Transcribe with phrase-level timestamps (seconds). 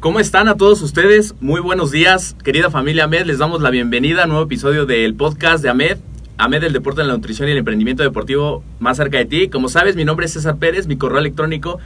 [0.00, 1.34] ¿Cómo están a todos ustedes?
[1.42, 3.26] Muy buenos días, querida familia AMED.
[3.26, 5.98] Les damos la bienvenida a un nuevo episodio del podcast de AMED.
[6.38, 9.48] AMED, el deporte, la nutrición y el emprendimiento deportivo más cerca de ti.
[9.48, 11.80] Como sabes, mi nombre es César Pérez, mi correo electrónico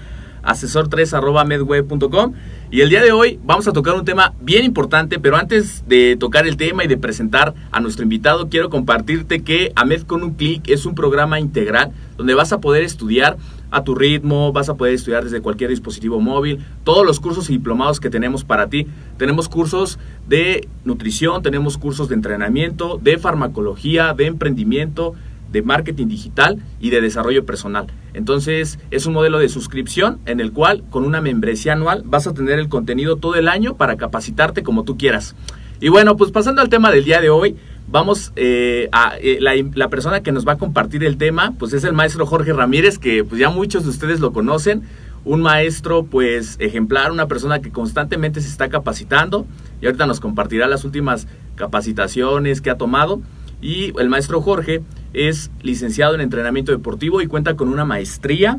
[0.44, 2.34] asesor3 arroba medweb.com
[2.70, 6.16] y el día de hoy vamos a tocar un tema bien importante, pero antes de
[6.16, 10.34] tocar el tema y de presentar a nuestro invitado, quiero compartirte que AMED con un
[10.34, 13.36] clic es un programa integral donde vas a poder estudiar
[13.74, 17.54] a tu ritmo, vas a poder estudiar desde cualquier dispositivo móvil, todos los cursos y
[17.54, 18.86] diplomados que tenemos para ti.
[19.18, 19.98] Tenemos cursos
[20.28, 25.14] de nutrición, tenemos cursos de entrenamiento, de farmacología, de emprendimiento,
[25.50, 27.88] de marketing digital y de desarrollo personal.
[28.12, 32.34] Entonces es un modelo de suscripción en el cual con una membresía anual vas a
[32.34, 35.34] tener el contenido todo el año para capacitarte como tú quieras.
[35.80, 37.56] Y bueno, pues pasando al tema del día de hoy,
[37.88, 41.72] vamos eh, a eh, la, la, persona que nos va a compartir el tema, pues
[41.72, 44.82] es el maestro Jorge Ramírez, que pues ya muchos de ustedes lo conocen,
[45.24, 49.46] un maestro pues ejemplar, una persona que constantemente se está capacitando
[49.80, 53.20] y ahorita nos compartirá las últimas capacitaciones que ha tomado.
[53.60, 54.82] Y el maestro Jorge
[55.14, 58.58] es licenciado en entrenamiento deportivo y cuenta con una maestría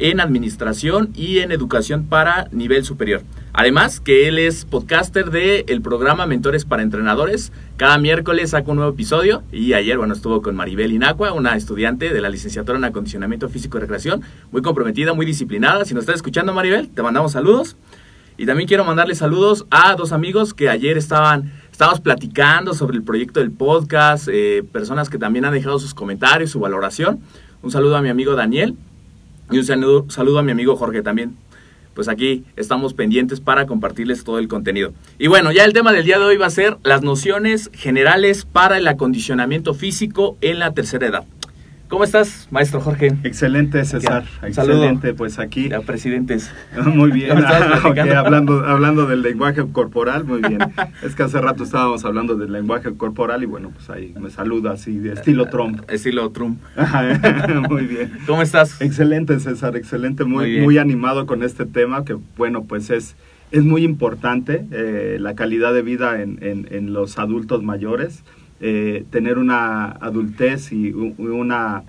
[0.00, 3.22] en administración y en educación para nivel superior.
[3.52, 7.52] Además que él es podcaster del el programa Mentores para Entrenadores.
[7.76, 12.12] Cada miércoles saca un nuevo episodio y ayer, bueno, estuvo con Maribel Inacua, una estudiante
[12.12, 15.84] de la licenciatura en acondicionamiento físico y recreación, muy comprometida, muy disciplinada.
[15.84, 17.76] Si nos estás escuchando, Maribel, te mandamos saludos.
[18.38, 23.02] Y también quiero mandarle saludos a dos amigos que ayer estaban Estamos platicando sobre el
[23.02, 27.20] proyecto del podcast, eh, personas que también han dejado sus comentarios, su valoración.
[27.62, 28.76] Un saludo a mi amigo Daniel
[29.50, 31.36] y un saludo, saludo a mi amigo Jorge también.
[31.94, 34.92] Pues aquí estamos pendientes para compartirles todo el contenido.
[35.18, 38.44] Y bueno, ya el tema del día de hoy va a ser las nociones generales
[38.44, 41.24] para el acondicionamiento físico en la tercera edad.
[41.90, 43.16] ¿Cómo estás, maestro Jorge?
[43.24, 44.22] Excelente, César.
[44.44, 45.70] Excelente, pues aquí.
[45.84, 46.48] Presidentes.
[46.86, 47.36] Muy bien.
[47.84, 50.60] okay, hablando, hablando del lenguaje corporal, muy bien.
[51.02, 54.74] es que hace rato estábamos hablando del lenguaje corporal y bueno, pues ahí me saluda
[54.74, 55.82] así, de estilo Trump.
[55.90, 56.60] Estilo Trump.
[57.68, 58.12] muy bien.
[58.24, 58.80] ¿Cómo estás?
[58.80, 60.22] Excelente, César, excelente.
[60.22, 63.16] Muy, muy, animado con este tema que, bueno, pues es,
[63.50, 68.22] es muy importante eh, la calidad de vida en, en, en los adultos mayores.
[68.62, 71.82] Eh, tener una adultez y una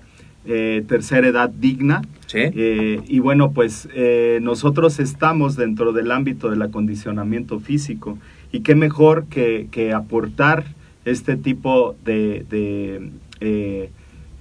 [0.46, 2.00] eh, tercera edad digna.
[2.34, 3.86] Eh, y bueno, pues
[4.40, 8.18] nosotros estamos dentro del ámbito del acondicionamiento físico.
[8.52, 10.64] Y qué mejor que, aportar
[11.04, 13.90] este tipo de, de,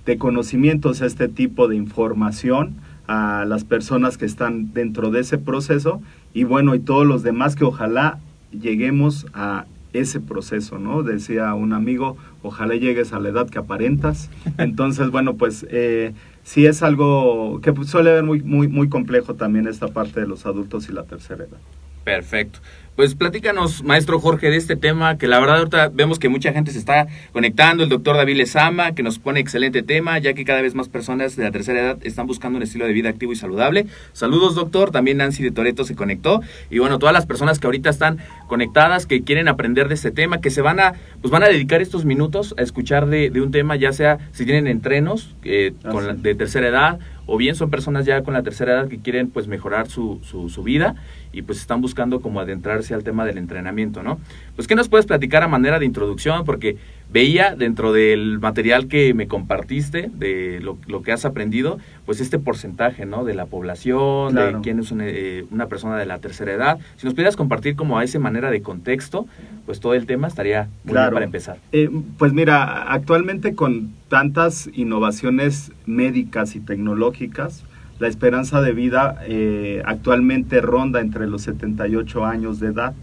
[0.06, 2.76] de conocimientos, este tipo de información
[3.08, 6.02] a las personas que están dentro de ese proceso.
[6.34, 8.20] Y bueno, y todos los demás que ojalá
[8.52, 11.04] lleguemos a ese proceso, ¿no?
[11.04, 14.30] Decía un amigo, ojalá llegues a la edad que aparentas.
[14.58, 19.68] Entonces, bueno, pues eh, sí es algo que suele ver muy, muy, muy complejo también
[19.68, 21.60] esta parte de los adultos y la tercera edad.
[22.04, 22.60] Perfecto.
[22.98, 26.72] Pues platícanos, maestro Jorge, de este tema, que la verdad ahorita vemos que mucha gente
[26.72, 30.62] se está conectando, el doctor David Lezama, que nos pone excelente tema, ya que cada
[30.62, 33.38] vez más personas de la tercera edad están buscando un estilo de vida activo y
[33.38, 33.86] saludable.
[34.12, 37.90] Saludos, doctor, también Nancy de Toreto se conectó, y bueno, todas las personas que ahorita
[37.90, 38.18] están
[38.48, 41.82] conectadas, que quieren aprender de este tema, que se van a, pues van a dedicar
[41.82, 46.22] estos minutos a escuchar de, de un tema, ya sea si tienen entrenos eh, con
[46.22, 49.48] de tercera edad, o bien son personas ya con la tercera edad que quieren pues
[49.48, 50.96] mejorar su, su, su, vida
[51.34, 54.20] y pues están buscando como adentrarse al tema del entrenamiento, ¿no?
[54.56, 56.44] Pues ¿qué nos puedes platicar a manera de introducción?
[56.46, 56.78] Porque
[57.12, 62.40] veía dentro del material que me compartiste, de lo, lo que has aprendido, pues este
[62.40, 63.26] porcentaje, ¿no?
[63.26, 64.58] De la población, claro.
[64.58, 66.80] de quién es una, eh, una, persona de la tercera edad.
[66.98, 69.28] Si nos pudieras compartir como a esa manera de contexto,
[69.66, 71.08] pues todo el tema estaría muy claro.
[71.08, 71.58] bien para empezar.
[71.72, 77.64] Eh, pues mira, actualmente con tantas innovaciones médicas y tecnológicas,
[78.02, 82.96] la esperanza de vida eh, actualmente ronda entre los 78 años de edad.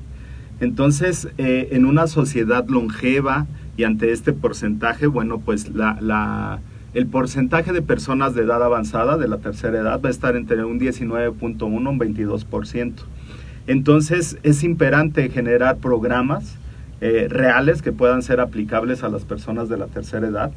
[0.58, 3.46] Entonces, eh, en una sociedad longeva
[3.76, 6.58] y ante este porcentaje, bueno, pues la,
[6.94, 10.64] el porcentaje de personas de edad avanzada, de la tercera edad, va a estar entre
[10.64, 12.94] un 19.1 y un 22%.
[13.68, 16.56] Entonces, es imperante generar programas
[17.00, 20.50] eh, reales que puedan ser aplicables a las personas de la tercera edad,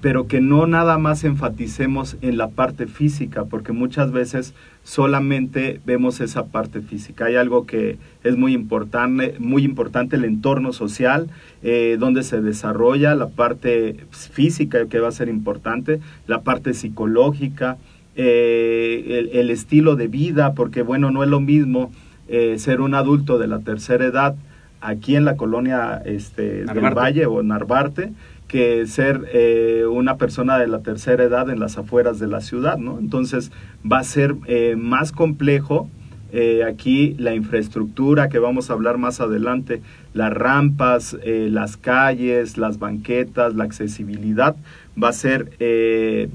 [0.00, 6.20] pero que no nada más enfaticemos en la parte física, porque muchas veces solamente vemos
[6.20, 7.26] esa parte física.
[7.26, 11.28] Hay algo que es muy importante, muy importante el entorno social,
[11.62, 17.76] eh, donde se desarrolla la parte física que va a ser importante, la parte psicológica,
[18.16, 21.92] eh, el, el, estilo de vida, porque bueno, no es lo mismo
[22.28, 24.34] eh, ser un adulto de la tercera edad
[24.80, 28.12] aquí en la colonia este, del Valle o Narvarte,
[28.50, 32.78] que ser eh, una persona de la tercera edad en las afueras de la ciudad,
[32.78, 32.98] ¿no?
[32.98, 33.52] Entonces
[33.90, 35.88] va a ser eh, más complejo
[36.32, 39.82] eh, aquí la infraestructura que vamos a hablar más adelante,
[40.14, 44.56] las rampas, las calles, las banquetas, la accesibilidad
[45.00, 45.50] va a ser,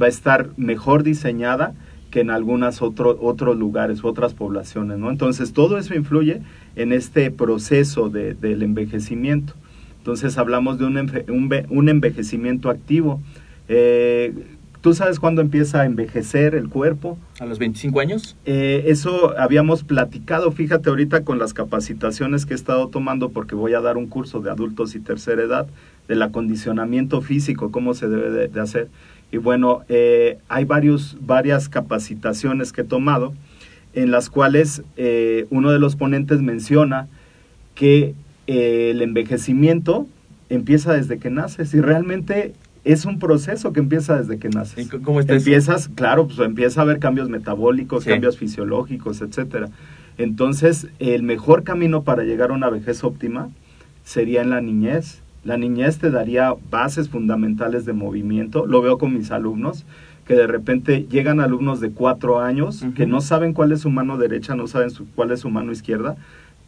[0.02, 1.74] va a estar mejor diseñada
[2.12, 5.10] que en algunos otro, otros lugares, otras poblaciones, ¿no?
[5.10, 6.42] Entonces todo eso influye
[6.78, 9.54] en este proceso de, del envejecimiento.
[10.06, 13.20] Entonces hablamos de un, un, un envejecimiento activo.
[13.68, 14.36] Eh,
[14.82, 17.18] ¿Tú sabes cuándo empieza a envejecer el cuerpo?
[17.40, 18.38] ¿A los 25 años?
[18.46, 23.74] Eh, eso habíamos platicado, fíjate ahorita con las capacitaciones que he estado tomando porque voy
[23.74, 25.66] a dar un curso de adultos y tercera edad
[26.08, 28.90] del acondicionamiento físico, cómo se debe de, de hacer.
[29.32, 33.34] Y bueno, eh, hay varios, varias capacitaciones que he tomado
[33.96, 37.08] en las cuales eh, uno de los ponentes menciona
[37.74, 38.14] que
[38.48, 40.08] eh, el envejecimiento
[40.50, 42.54] empieza desde que naces y realmente
[42.84, 44.90] es un proceso que empieza desde que naces.
[45.04, 45.92] ¿Cómo está Empiezas, eso?
[45.96, 48.12] claro, pues empieza a haber cambios metabólicos, sí.
[48.12, 49.70] cambios fisiológicos, etcétera.
[50.18, 53.50] Entonces, el mejor camino para llegar a una vejez óptima
[54.04, 55.22] sería en la niñez.
[55.44, 58.66] La niñez te daría bases fundamentales de movimiento.
[58.66, 59.84] Lo veo con mis alumnos,
[60.26, 62.94] que de repente llegan alumnos de cuatro años uh -huh.
[62.94, 65.72] que no saben cuál es su mano derecha, no saben su, cuál es su mano
[65.72, 66.16] izquierda,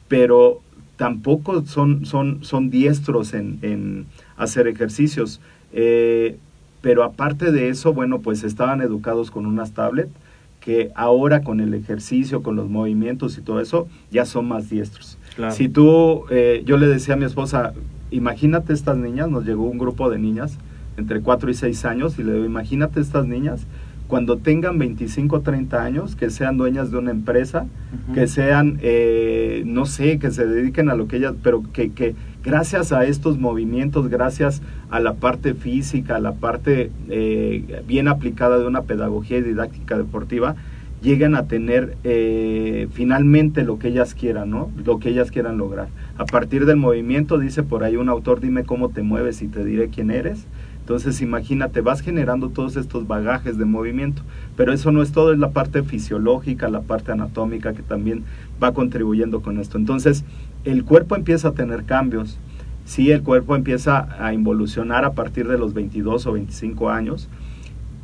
[0.07, 0.61] pero
[0.97, 4.05] tampoco son, son, son diestros en, en
[4.35, 5.39] hacer ejercicios.
[5.71, 6.37] Eh,
[6.81, 10.11] pero aparte de eso, bueno, pues estaban educados con unas tablets
[10.59, 15.17] que ahora con el ejercicio, con los movimientos y todo eso, ya son más diestros.
[15.35, 15.53] Claro.
[15.53, 17.73] Si tú, eh, yo le decía a mi esposa,
[18.11, 20.57] imagínate estas niñas, nos llegó un grupo de niñas
[20.97, 23.65] entre 4 y 6 años y le digo, imagínate estas niñas
[24.07, 28.13] cuando tengan 25 o 30 años, que sean dueñas de una empresa, uh -huh.
[28.13, 32.15] que sean, eh, no sé, que se dediquen a lo que ellas, pero que, que,
[32.43, 38.57] gracias a estos movimientos, gracias a la parte física, a la parte eh, bien aplicada
[38.57, 40.55] de una pedagogía y didáctica deportiva,
[41.01, 44.71] lleguen a tener eh, finalmente lo que ellas quieran, ¿no?
[44.83, 45.89] Lo que ellas quieran lograr.
[46.17, 49.63] A partir del movimiento, dice por ahí un autor, dime cómo te mueves y te
[49.63, 50.47] diré quién eres.
[50.87, 54.21] Entonces imagínate, vas generando todos estos bagajes de movimiento,
[54.55, 58.23] pero eso no es todo, es la parte fisiológica, la parte anatómica que también
[58.63, 59.77] va contribuyendo con esto.
[59.77, 60.23] Entonces
[60.63, 62.39] el cuerpo empieza a tener cambios,
[62.85, 67.27] sí, el cuerpo empieza a involucionar a partir de los 22 o 25 años,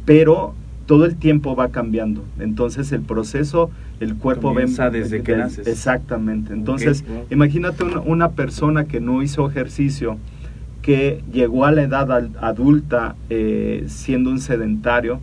[0.04, 0.54] pero
[0.86, 2.26] todo el tiempo va cambiando.
[2.38, 3.72] Entonces el proceso,
[4.02, 5.68] el cuerpo Comienza ve, desde de, que naces.
[5.68, 6.52] Exactamente.
[6.52, 7.28] Entonces, okay.
[7.30, 10.18] imagínate una, una persona que no hizo ejercicio,
[10.84, 15.22] que llegó a la edad adulta eh, siendo un sedentario.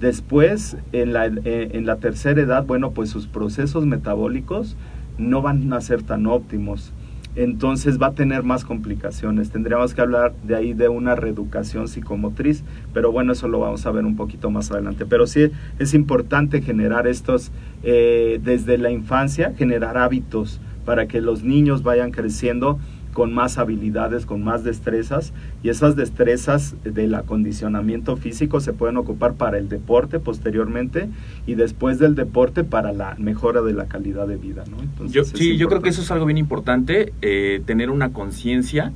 [0.00, 4.76] Después, en la, eh, en la, tercera edad, bueno, pues sus procesos metabólicos
[5.18, 6.92] no van a ser tan óptimos.
[7.36, 9.50] Entonces va a tener más complicaciones.
[9.50, 13.90] Tendríamos que hablar de ahí de una reeducación psicomotriz, pero bueno, eso lo vamos a
[13.90, 15.06] ver un poquito más adelante.
[15.06, 17.52] Pero sí es importante generar estos,
[17.82, 22.78] eh, desde la infancia, generar hábitos para que los niños vayan creciendo
[23.12, 29.34] con más habilidades, con más destrezas y esas destrezas del acondicionamiento físico se pueden ocupar
[29.34, 31.08] para el deporte posteriormente
[31.46, 34.64] y después del deporte para la mejora de la calidad de vida.
[34.70, 35.06] ¿no?
[35.06, 38.92] yo, sí, yo creo que eso es algo bien importante, eh, tener una conciencia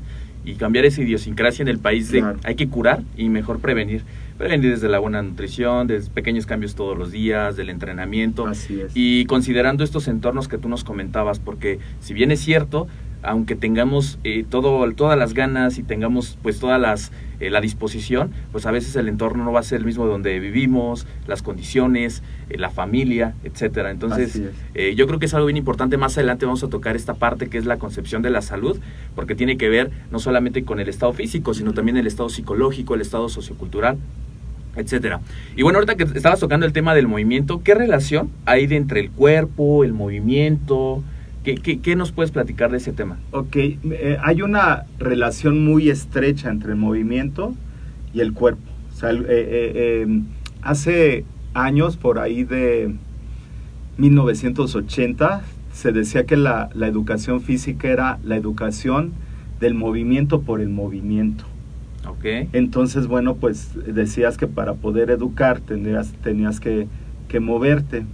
[0.46, 4.02] y cambiar esa idiosincrasia en el país de hay que curar y mejor prevenir.
[4.38, 8.46] Prevenir desde la buena nutrición, desde pequeños cambios todos los días, del entrenamiento.
[8.46, 8.92] Así es.
[8.94, 12.86] Y considerando estos entornos que tú nos comentabas, porque si bien es cierto,
[13.22, 18.30] aunque tengamos eh, todo, todas las ganas y tengamos pues todas las eh, la disposición,
[18.50, 22.22] pues a veces el entorno no va a ser el mismo donde vivimos, las condiciones,
[22.48, 23.90] eh, la familia, etcétera.
[23.90, 24.40] Entonces,
[24.94, 25.98] yo creo que es algo bien importante.
[25.98, 28.78] Más adelante vamos a tocar esta parte que es la concepción de la salud,
[29.14, 32.94] porque tiene que ver no solamente con el estado físico, sino también el estado psicológico,
[32.94, 33.98] el estado sociocultural
[34.76, 35.20] etcétera.
[35.56, 39.10] Y bueno, ahorita que estabas tocando el tema del movimiento, ¿qué relación hay entre el
[39.10, 41.02] cuerpo, el movimiento,
[41.54, 43.18] ¿Qué, nos puedes platicar de ese tema?
[43.30, 47.54] Ok, eh, hay una relación muy estrecha entre el movimiento
[48.12, 48.62] y el cuerpo.
[48.92, 50.24] O sea, eh, eh, em,
[50.62, 51.24] hace
[51.54, 52.94] años, por ahí de
[53.98, 59.12] 1980, se decía que la, la, educación física era la educación
[59.60, 61.44] del movimiento por el movimiento.
[62.08, 62.48] Okay.
[62.54, 66.88] Entonces, bueno, pues decías que para poder educar tenías, tenías que,
[67.28, 68.04] que moverte.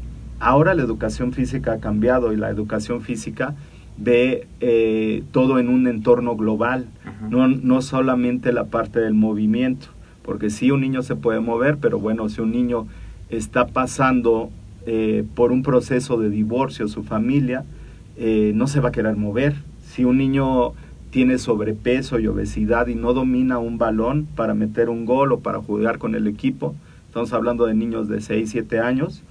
[0.45, 3.55] Ahora la educación física ha cambiado y la educación física
[3.97, 6.89] ve eh, todo en un entorno global,
[7.31, 9.87] no, no solamente la parte del movimiento,
[10.25, 12.89] porque sí un niño se puede mover, pero bueno, si un niño
[13.31, 14.51] está pasando
[14.85, 17.63] eh, por un proceso de divorcio, su familia,
[18.17, 19.55] eh, no se va a querer mover.
[19.85, 20.73] Si un niño
[21.13, 25.61] tiene sobrepeso y obesidad y no domina un balón para meter un gol o para
[25.61, 26.75] jugar con el equipo,
[27.07, 29.23] estamos hablando de niños de 6, 7 años,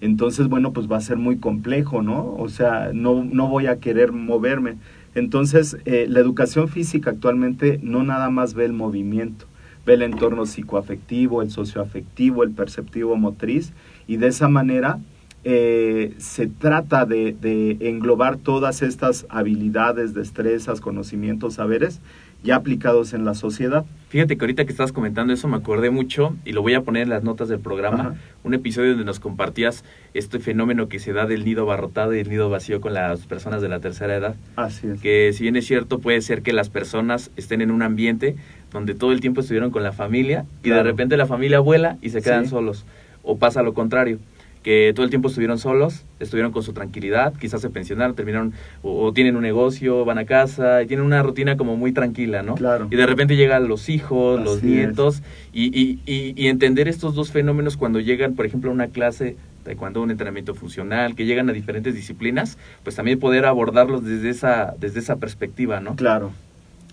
[0.00, 2.34] entonces, bueno, pues va a ser muy complejo, ¿no?
[2.36, 4.76] O sea, no, no voy a querer moverme.
[5.14, 9.46] Entonces, eh, la educación física actualmente no nada más ve el movimiento,
[9.86, 13.72] ve el entorno psicoafectivo, el socioafectivo, el perceptivo motriz,
[14.06, 14.98] y de esa manera
[15.44, 22.00] eh, se trata de, de, englobar todas estas habilidades, destrezas, conocimientos, saberes
[22.42, 23.84] ya aplicados en la sociedad.
[24.14, 27.02] Fíjate que ahorita que estabas comentando eso me acordé mucho y lo voy a poner
[27.02, 29.82] en las notas del programa, un episodio donde nos compartías
[30.14, 33.60] este fenómeno que se da del nido abarrotado y el nido vacío con las personas
[33.60, 34.36] de la tercera edad.
[34.54, 35.00] Así es.
[35.00, 38.36] Que si bien es cierto puede ser que las personas estén en un ambiente
[38.70, 42.10] donde todo el tiempo estuvieron con la familia y de repente la familia vuela y
[42.10, 42.84] se quedan solos
[43.24, 44.20] o pasa lo contrario
[44.64, 49.12] que todo el tiempo estuvieron solos, estuvieron con su tranquilidad, quizás se pensionaron, terminaron o,
[49.12, 52.54] tienen un negocio, van a casa y tienen una rutina como muy tranquila, ¿no?
[52.54, 52.88] Claro.
[52.90, 57.76] Y de repente llegan los hijos, los nietos y, y, y, entender estos dos fenómenos
[57.76, 59.36] cuando llegan, por ejemplo, a una clase
[59.76, 64.74] cuando un entrenamiento funcional, que llegan a diferentes disciplinas, pues también poder abordarlos desde esa,
[64.78, 65.96] desde esa perspectiva, ¿no?
[65.96, 66.32] Claro.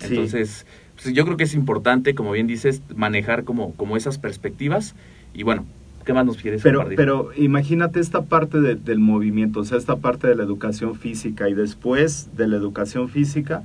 [0.00, 0.66] Entonces,
[1.00, 4.94] pues yo creo que es importante, como bien dices, manejar como, como esas perspectivas
[5.34, 5.66] y bueno,
[6.04, 10.26] ¿Qué más nos quieres pero, Pero imagínate esta parte del movimiento, o sea, esta parte
[10.26, 13.62] de la educación física y después de la educación física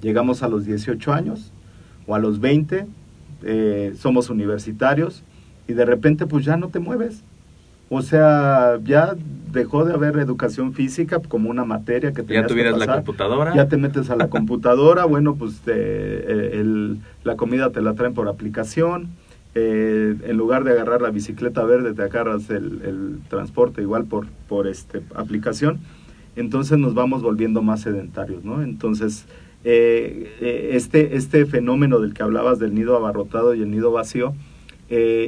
[0.00, 1.52] llegamos a los 18 años
[2.06, 2.86] o a los 20,
[3.42, 5.22] eh, somos universitarios
[5.66, 7.22] y de repente pues ya no te mueves.
[7.90, 9.14] O sea, ya
[9.52, 13.54] dejó de haber educación física como una materia que tenías Ya tuvieras la computadora.
[13.54, 18.28] Ya te metes a la computadora, bueno, pues eh, la comida te la traen por
[18.28, 19.10] aplicación
[19.56, 24.66] eh, en lugar de agarrar la bicicleta verde, te agarras el, transporte igual por, por
[24.66, 25.78] este, aplicación,
[26.34, 28.62] entonces nos vamos volviendo más sedentarios, ¿no?
[28.62, 29.26] Entonces,
[29.62, 34.34] eh, eh, este, este fenómeno del que hablabas del nido abarrotado y el nido vacío,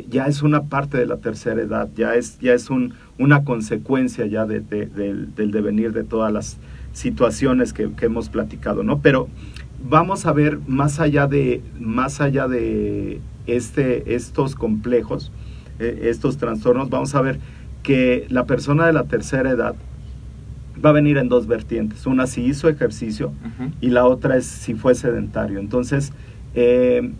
[0.09, 4.25] ya es una parte de la tercera edad, ya es, ya es un, una consecuencia
[4.27, 6.59] ya de, del, devenir de todas las
[6.93, 9.01] situaciones que, que, hemos platicado, ¿no?
[9.01, 9.29] Pero
[9.89, 15.33] vamos a ver más allá de, más allá de este, estos complejos,
[15.79, 17.39] eh, estos trastornos, vamos a ver
[17.83, 19.75] que la persona de la tercera edad
[20.85, 22.07] va a venir en dos vertientes.
[22.07, 23.33] Una si hizo ejercicio
[23.81, 25.59] y la otra es si fue sedentario.
[25.59, 26.13] Entonces,
[26.55, 27.13] eh,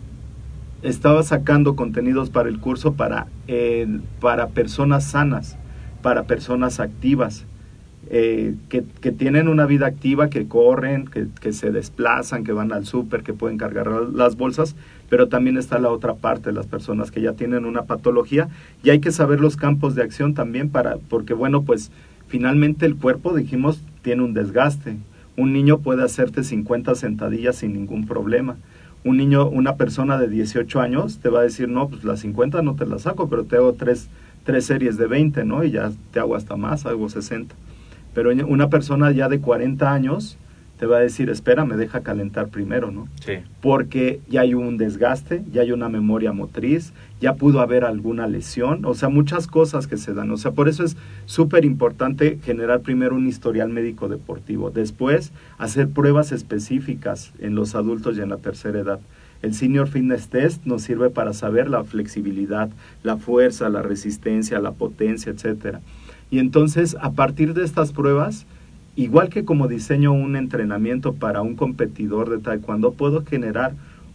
[0.81, 5.57] estaba sacando contenidos para el curso para, eh, para personas sanas,
[6.01, 7.45] para personas activas,
[8.09, 8.81] eh, que,
[9.11, 13.57] tienen una vida activa, que corren, que, se desplazan, que van al súper, que pueden
[13.57, 14.75] cargar las bolsas,
[15.09, 18.49] pero también está la otra parte, las personas que ya tienen una patología
[18.83, 21.91] y hay que saber los campos de acción también para, porque bueno, pues
[22.27, 24.97] finalmente el cuerpo, dijimos, tiene un desgaste.
[25.37, 28.57] Un niño puede hacerte 50 sentadillas sin ningún problema.
[29.03, 32.61] Un niño, una persona de 18 años te va a decir, no, pues las 50
[32.61, 34.09] no te las saco, pero te hago tres,
[34.43, 35.63] tres series de 20, ¿no?
[35.63, 37.55] Y ya te hago hasta más, hago 60
[38.13, 40.37] Pero una persona ya de 40 años
[40.77, 43.07] te va a decir, espera, me deja calentar primero, ¿no?
[43.25, 43.33] Sí.
[43.61, 48.85] Porque ya hay un desgaste, ya hay una memoria motriz, ya pudo haber alguna lesión,
[48.85, 50.29] o sea, muchas cosas que se dan.
[50.31, 55.89] O sea, por eso es súper importante generar primero un historial médico deportivo, después hacer
[55.89, 58.99] pruebas específicas en los adultos y en la tercera edad.
[59.41, 62.69] El Senior Fitness Test nos sirve para saber la flexibilidad,
[63.03, 65.81] la fuerza, la resistencia, la potencia, etcétera.
[66.29, 68.45] Y entonces, a partir de estas pruebas,
[68.97, 73.73] igual que como diseño un entrenamiento para un competidor de taekwondo, puedo generar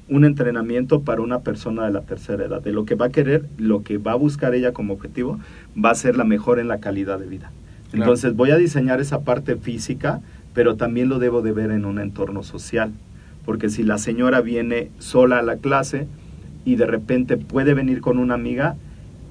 [0.09, 2.61] un entrenamiento para una persona de la tercera edad.
[2.61, 5.39] De lo que va a querer, lo que va a buscar ella como objetivo,
[5.83, 7.53] va a ser la mejor en la calidad de vida.
[7.93, 10.21] Entonces voy a diseñar esa parte física,
[10.53, 12.93] pero también lo debo de ver en un entorno social.
[13.45, 16.09] Porque si la señora viene sola a la clase
[16.65, 18.77] y de repente puede venir con una amiga,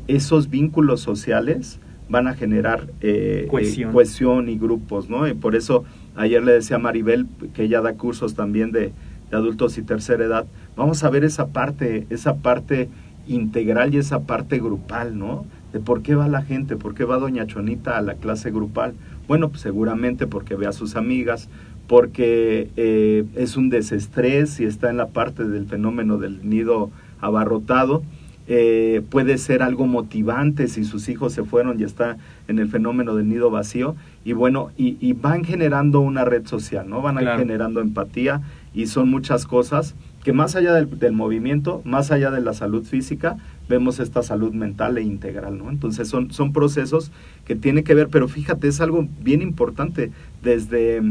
[0.08, 1.80] esos vínculos sociales
[2.12, 4.50] van a generar eh, eh, cohesión.
[4.50, 5.28] y grupos, ¿no?
[5.28, 8.92] Y por eso ayer le decía a Maribel que ella da cursos también de,
[9.32, 10.46] adultos y tercera edad.
[10.76, 12.90] Vamos a ver esa parte, esa parte
[13.28, 15.46] integral y esa parte grupal, ¿no?
[15.72, 18.94] De por qué va la gente, por qué va Doña Chonita a la clase grupal.
[19.30, 21.48] Bueno, pues seguramente porque ve a sus amigas,
[21.88, 26.92] porque eh, es un desestrés y está en la parte del fenómeno del nido
[27.22, 28.04] abarrotado
[28.48, 32.18] eh, puede ser algo motivante si sus hijos se fueron y está
[32.48, 33.96] en el fenómeno del nido vacío.
[34.24, 38.42] Y bueno y, van generando una red social no van generando empatía
[38.74, 42.86] y son muchas cosas que más allá del, del, movimiento más allá de la salud
[42.86, 47.12] física vemos esta salud mental e integral no entonces son son procesos
[47.46, 50.12] que tiene que ver pero fíjate es algo bien importante.
[50.44, 51.02] Desde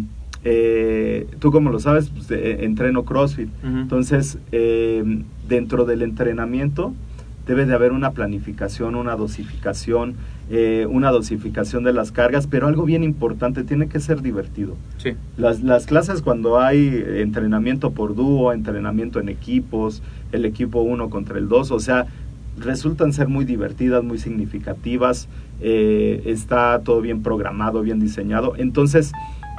[0.44, 3.50] eh, tú como lo sabes, pues, eh, entreno CrossFit.
[3.62, 4.38] Entonces,
[5.48, 6.94] dentro del entrenamiento,
[7.50, 10.14] debe de haber una planificación, una dosificación,
[10.50, 14.76] eh, una dosificación de las cargas, pero algo bien importante, tiene que ser divertido.
[14.98, 15.14] Sí.
[15.36, 21.38] Las, las clases cuando hay entrenamiento por dúo, entrenamiento en equipos, el equipo uno contra
[21.38, 22.06] el dos, o sea,
[22.56, 25.26] resultan ser muy divertidas, muy significativas,
[25.60, 28.54] eh, está todo bien programado, bien diseñado.
[28.58, 29.10] Entonces,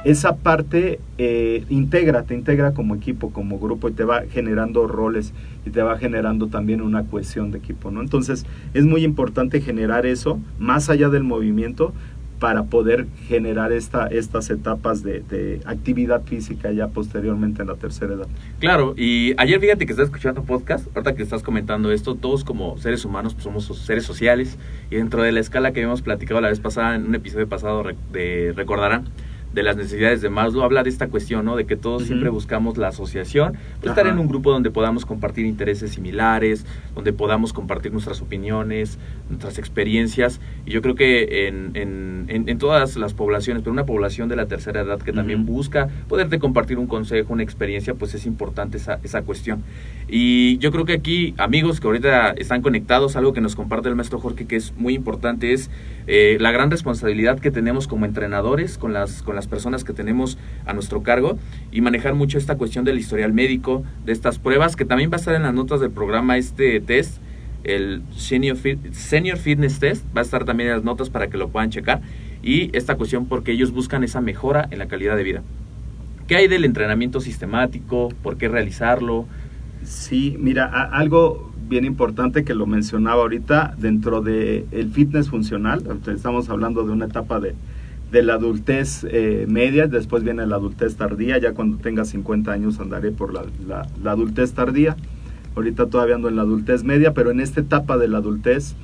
[0.04, 5.32] esa parte eh, integra, te integra como equipo, como grupo y te va generando roles
[5.64, 8.00] y te va generando también una cohesión de equipo, ¿no?
[8.00, 11.92] Entonces es muy importante generar eso más allá del movimiento
[12.42, 18.26] para poder generar esta, estas etapas de, actividad física ya posteriormente en la tercera edad.
[18.58, 22.76] Claro, y ayer fíjate que estás escuchando podcast, ahorita que estás comentando esto, todos como
[22.78, 24.58] seres humanos pues somos seres sociales
[24.90, 27.84] y dentro de la escala que habíamos platicado la vez pasada, en un episodio pasado
[27.84, 29.04] Recordarán,
[29.52, 31.56] de las necesidades de Maslow habla de esta cuestión, ¿no?
[31.56, 35.46] De que todos siempre buscamos la asociación, pues, estar en un grupo donde podamos compartir
[35.46, 38.98] intereses similares, donde podamos compartir nuestras opiniones,
[39.32, 40.40] nuestras experiencias.
[40.66, 44.46] Y yo creo que en, en, en, todas las poblaciones, pero una población de la
[44.46, 49.00] tercera edad que también busca poderte compartir un consejo, una experiencia, pues es importante esa,
[49.02, 49.64] esa cuestión.
[50.08, 53.96] Y yo creo que aquí, amigos que ahorita están conectados, algo que nos comparte el
[53.96, 55.70] maestro Jorge que es muy importante es
[56.06, 60.38] eh, la gran responsabilidad que tenemos como entrenadores con las, con las personas que tenemos
[60.66, 61.38] a nuestro cargo
[61.70, 65.20] y manejar mucho esta cuestión del historial médico, de estas pruebas, que también va a
[65.20, 67.18] estar en las notas del programa este test,
[67.64, 68.56] el Senior,
[68.92, 72.00] Senior Fitness Test, va a estar también en las notas para que lo puedan checar,
[72.42, 75.42] y esta cuestión porque ellos buscan esa mejora en la calidad de vida.
[76.26, 78.08] ¿Qué hay del entrenamiento sistemático?
[78.22, 79.26] ¿Por qué realizarlo?
[79.84, 85.82] Sí, mira, algo bien importante que lo mencionaba ahorita dentro del el fitness funcional.
[86.06, 87.54] Estamos hablando de una etapa de,
[88.12, 92.78] de la adultez eh, media, después viene la adultez tardía, ya cuando tenga 50 años
[92.78, 94.96] andaré por la, la, adultez tardía.
[95.56, 98.74] Ahorita todavía ando en la adultez media, pero en esta etapa de la adultez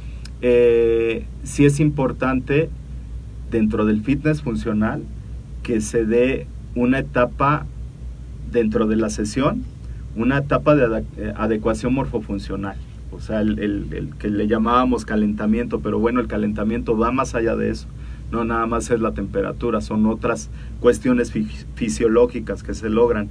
[0.43, 2.71] eh, sí es importante
[3.51, 5.03] dentro del fitness funcional
[5.63, 7.67] que se dé una etapa
[8.53, 9.65] dentro de la sesión
[10.19, 12.77] una etapa de eh, adecuación morfofuncional,
[13.13, 17.71] o sea, el, que le llamábamos calentamiento, pero bueno, el calentamiento va más allá de
[17.71, 17.87] eso,
[18.33, 20.51] no nada más es la temperatura, son otras
[20.81, 21.33] cuestiones
[21.75, 23.29] fisiológicas que se logran.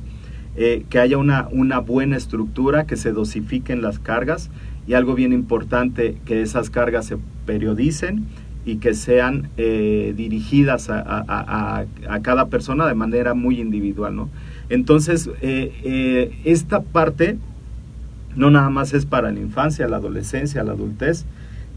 [0.60, 4.50] Eh, que haya una, una buena estructura, que se dosifiquen las cargas
[4.88, 8.26] y algo bien importante, que esas cargas se periodicen
[8.66, 14.30] y que sean eh, dirigidas a, a, cada persona de manera muy individual, ¿no?
[14.70, 17.38] Entonces, eh, esta parte
[18.36, 21.26] no nada más es para la infancia, la adolescencia, la adultez,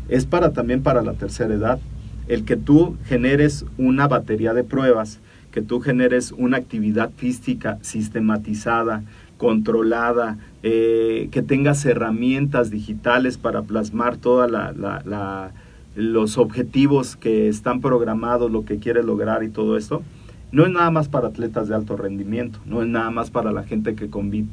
[0.09, 1.81] es para también para la tercera edad.
[2.29, 5.21] El que tú generes una batería de pruebas,
[5.52, 9.02] que tú generes una actividad física sistematizada,
[9.36, 15.52] controlada, eh, que tengas herramientas digitales para plasmar toda la,
[15.94, 20.02] los objetivos que están programados, lo que quiere lograr y todo esto,
[20.52, 23.62] no es nada más para atletas de alto rendimiento, no es nada más para la
[23.62, 24.10] gente que,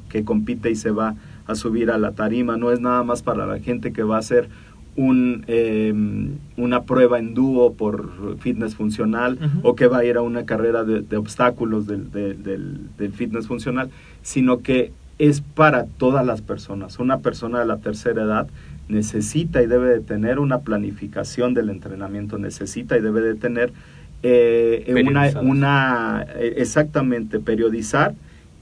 [0.09, 1.15] que compite y se va
[1.47, 4.19] a subir a la tarima, no es nada más para la gente que va a
[4.19, 4.49] hacer
[4.97, 10.21] un, em, una prueba en dúo por fitness funcional o que va a ir a
[10.21, 13.89] una carrera de, obstáculos del, del, fitness funcional,
[14.23, 16.99] sino que es para todas las personas.
[16.99, 18.47] Una persona de la tercera edad
[18.89, 23.71] necesita y debe de tener una planificación del entrenamiento, necesita y debe de tener
[24.23, 28.15] eh, una, una, eh, exactamente, periodizar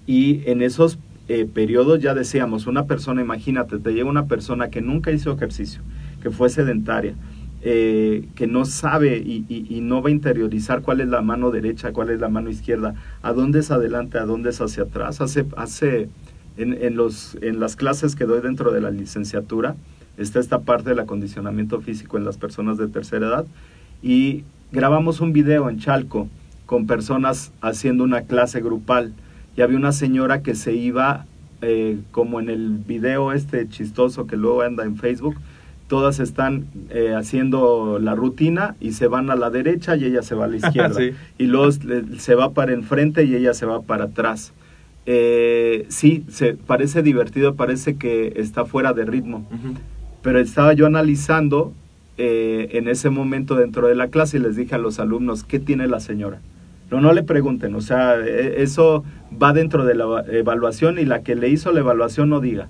[0.06, 4.82] y en esos eh, periodos ya decíamos, una persona, imagínate, te llega una persona que
[4.82, 5.82] nunca hizo ejercicio,
[6.26, 7.14] que fue sedentaria,
[7.62, 12.10] eh, que no sabe y, no va a interiorizar cuál es la mano derecha, cuál
[12.10, 15.22] es la mano izquierda, a dónde es adelante, a dónde es hacia atrás.
[15.22, 16.10] Hace, hace
[16.58, 19.76] en, los, en las clases que doy dentro de la licenciatura,
[20.18, 23.46] está esta parte del acondicionamiento físico en las personas de tercera edad
[24.02, 26.28] y grabamos un video en Chalco
[26.66, 29.14] con personas haciendo una clase grupal
[29.56, 31.28] y había una señora que se iba
[31.62, 35.36] eh, como en el video este chistoso que luego anda en Facebook,
[35.88, 40.36] todas están eh, haciendo la rutina y se van a la derecha y ella se
[40.36, 41.00] va a la izquierda.
[41.38, 44.54] Y luego se va para enfrente y ella se va para atrás.
[45.06, 49.48] Eh, sí, se parece divertido, parece que está fuera de ritmo.
[50.22, 51.74] Pero estaba yo analizando
[52.18, 55.60] eh, en ese momento dentro de la clase y les dije a los alumnos, ¿qué
[55.60, 56.40] tiene la señora?
[56.90, 59.04] No, no le pregunten, o sea, e, eso
[59.42, 62.70] va dentro de la evaluación y la que le hizo la evaluación no diga.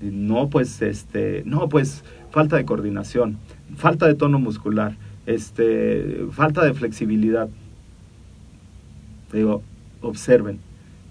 [0.00, 2.04] No, pues, este, no, pues,
[2.36, 3.38] falta de coordinación,
[3.78, 4.94] falta de tono muscular,
[5.24, 7.48] este, falta de flexibilidad.
[9.32, 9.62] Digo,
[10.02, 10.58] observen.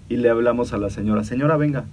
[0.08, 1.86] Y le hablamos a la señora, señora, venga.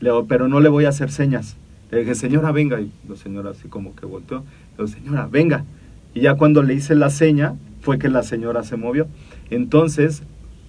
[0.00, 1.56] Le digo, pero no le voy a hacer señas.
[1.90, 2.78] Le dije, señora, venga.
[2.78, 4.44] Y la señora así como que volteó
[4.86, 5.64] señora, venga.
[6.12, 9.06] Y ya cuando le hice la seña, fue que la señora se movió.
[9.48, 10.22] Entonces,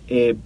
[0.07, 0.37] eh,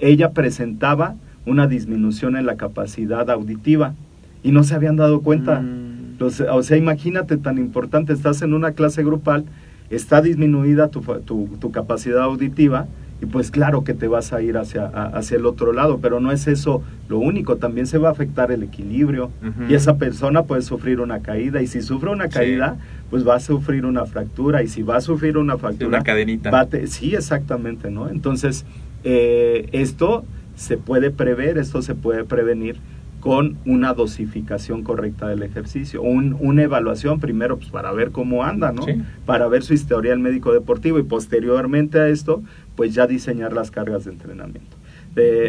[0.00, 1.14] ella presentaba
[1.46, 3.94] una disminución en la capacidad auditiva
[4.42, 5.60] y no se habían dado cuenta.
[5.60, 5.85] Mm.
[6.20, 9.44] O sea, imagínate tan importante, estás en una clase grupal,
[9.90, 12.86] está disminuida tu, tu, tu capacidad auditiva
[13.20, 16.32] y pues claro que te vas a ir hacia, hacia el otro lado, pero no
[16.32, 19.30] es eso lo único, también se va a afectar el equilibrio
[19.68, 22.76] y esa persona puede sufrir una caída y si sufre una caída,
[23.10, 25.88] pues va a sufrir una fractura y si va a sufrir una fractura...
[25.88, 26.50] Una cadenita.
[26.86, 28.08] sí, exactamente, ¿no?
[28.10, 28.66] Entonces,
[29.04, 30.24] eh, esto
[30.56, 32.76] se puede prever, esto se puede prevenir
[33.20, 38.72] con una dosificación correcta del ejercicio, un, una evaluación primero pues, para ver cómo anda,
[38.72, 38.84] ¿no?
[39.24, 42.42] Para ver su historial médico deportivo y posteriormente a esto,
[42.76, 44.76] pues ya diseñar las cargas de entrenamiento.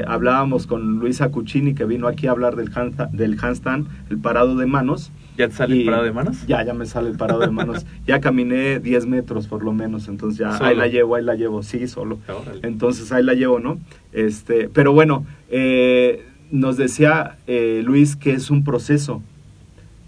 [0.07, 2.71] hablábamos con Luisa Cuccini que vino aquí a hablar del,
[3.11, 5.11] del handstand, el parado de manos.
[5.37, 6.47] ¿Ya te sale el parado de manos?
[6.47, 7.85] Ya, ya me sale el parado de manos.
[8.07, 11.61] ya caminé 10 metros por lo menos, entonces ya ahí la llevo, ahí la llevo,
[11.61, 12.17] sí, solo.
[12.63, 13.77] Entonces ahí la llevo, ¿no?
[14.13, 19.21] Este, pero bueno, eh, nos decía eh, Luis que es un proceso.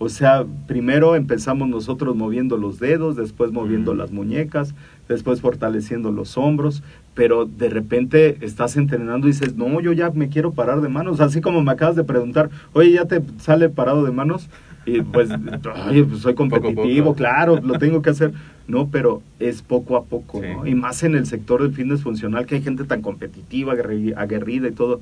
[0.01, 4.73] O sea, primero empezamos nosotros moviendo los dedos, después moviendo las muñecas,
[5.09, 6.83] después fortaleciendo los hombros,
[7.15, 11.19] pero de repente estás entrenando y dices, no, yo ya me quiero parar de manos,
[11.19, 14.49] así como me acabas de preguntar, oye, ¿ya te sale parado de manos?
[14.85, 15.29] Y pues,
[15.89, 18.31] oye, pues soy competitivo, claro, lo tengo que hacer.
[18.69, 20.65] No, pero es poco a poco, ¿no?
[20.65, 24.71] Y más en el sector del fitness funcional, que hay gente tan competitiva, aguerrida y
[24.71, 25.01] todo.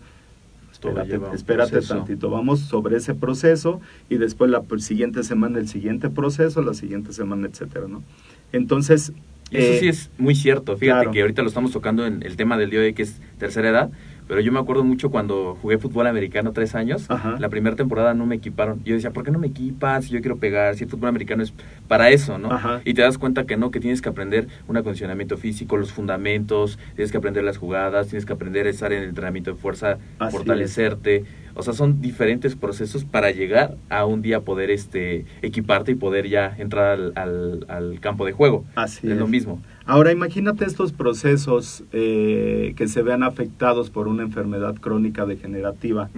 [0.78, 6.62] Espérate, espérate tantito, vamos sobre ese proceso y después la siguiente semana el siguiente proceso,
[6.62, 8.04] la siguiente semana, etcétera, ¿no?
[8.52, 9.12] Entonces,
[9.52, 10.78] eso sí eh, es muy cierto.
[10.78, 13.20] Fíjate que ahorita lo estamos tocando en el tema del día de hoy, que es
[13.38, 13.90] tercera edad.
[14.28, 17.08] Pero yo me acuerdo mucho cuando jugué fútbol americano tres años,
[17.40, 18.84] la primera temporada no me equiparon.
[18.84, 20.06] Yo decía, ¿por qué no me equipas?
[20.06, 21.54] Si yo quiero pegar, si el fútbol americano es
[21.88, 22.50] para eso, ¿no?
[22.84, 26.78] Y te das cuenta que no, que tienes que aprender un acondicionamiento físico, los fundamentos,
[26.96, 29.98] tienes que aprender las jugadas, tienes que aprender a estar en el entrenamiento de fuerza,
[30.32, 31.26] fortalecerte.
[31.56, 36.28] O sea, son diferentes procesos para llegar a un día poder este equiparte y poder
[36.28, 38.64] ya entrar al, al, campo de juego.
[38.76, 39.60] Así es, lo mismo.
[39.88, 46.10] Ahora imagínate estos procesos eh, que se vean afectados por una enfermedad crónica degenerativa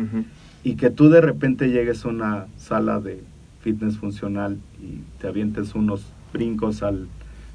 [0.64, 3.22] y que tú de repente llegues a una sala de
[3.62, 7.08] fitness funcional y te avientes unos brincos al,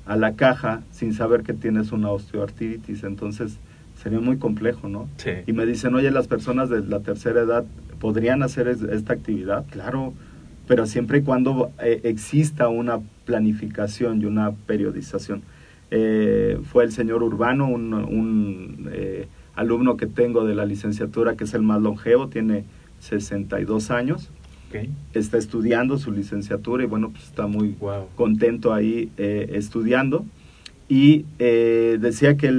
[0.07, 3.03] a la caja sin saber que tienes una osteoartritis.
[3.03, 3.59] Entonces,
[4.01, 5.09] sería muy complejo, ¿no?
[5.17, 5.31] Sí.
[5.47, 7.65] Y me dicen, oye, las personas de la tercera edad
[7.99, 10.13] podrían hacer esta actividad, claro,
[10.69, 15.43] pero siempre y cuando eh, exista una planificación y una periodización.
[15.97, 21.55] Eh, fue el señor Urbano, un, eh, alumno que tengo de la licenciatura, que es
[21.55, 22.65] el más longevo, tiene
[22.99, 24.31] 62 años.
[25.13, 27.77] está estudiando su licenciatura y bueno, pues está muy
[28.17, 30.25] contento ahí eh, estudiando.
[30.89, 32.51] Y eh, decía que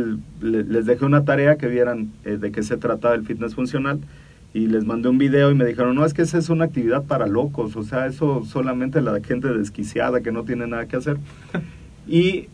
[0.41, 3.99] les dejé una tarea que vieran de qué se trataba el fitness funcional
[4.53, 7.03] y les mandé un video y me dijeron, no, es que esa es una actividad
[7.03, 11.17] para locos, o sea, eso solamente la gente desquiciada que no tiene nada que hacer.
[12.07, 12.47] y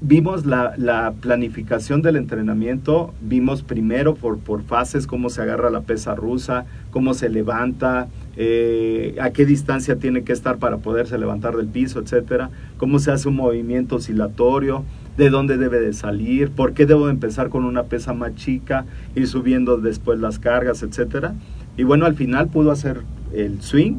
[0.00, 5.80] vimos la, la, planificación del entrenamiento, vimos primero por, por fases cómo se agarra la
[5.80, 11.56] pesa rusa, cómo se levanta, eh, a qué distancia tiene que estar para poderse levantar
[11.56, 14.84] del piso, etcétera, cómo se hace un movimiento oscilatorio,
[15.16, 18.84] de dónde debe de salir, por qué debo empezar con una pesa más chica,
[19.16, 21.34] y subiendo después las cargas, etcétera.
[21.76, 23.02] Y bueno, al final pudo hacer
[23.34, 23.96] el swing,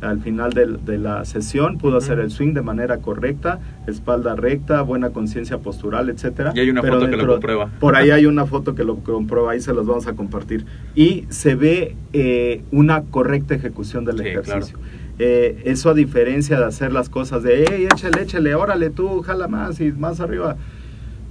[0.00, 5.10] al final de, la sesión pudo hacer el swing de manera correcta, espalda recta, buena
[5.10, 6.52] conciencia postural, etcétera.
[6.54, 7.70] Y hay una foto que lo comprueba.
[7.80, 10.66] Por ahí hay una foto que lo comprueba, ahí se los vamos a compartir.
[10.94, 14.78] Y se ve eh, una correcta ejecución del ejercicio.
[15.18, 19.48] Eh, eso a diferencia de hacer las cosas de, hey, échale, échale, órale tú, jala
[19.48, 20.56] más y más arriba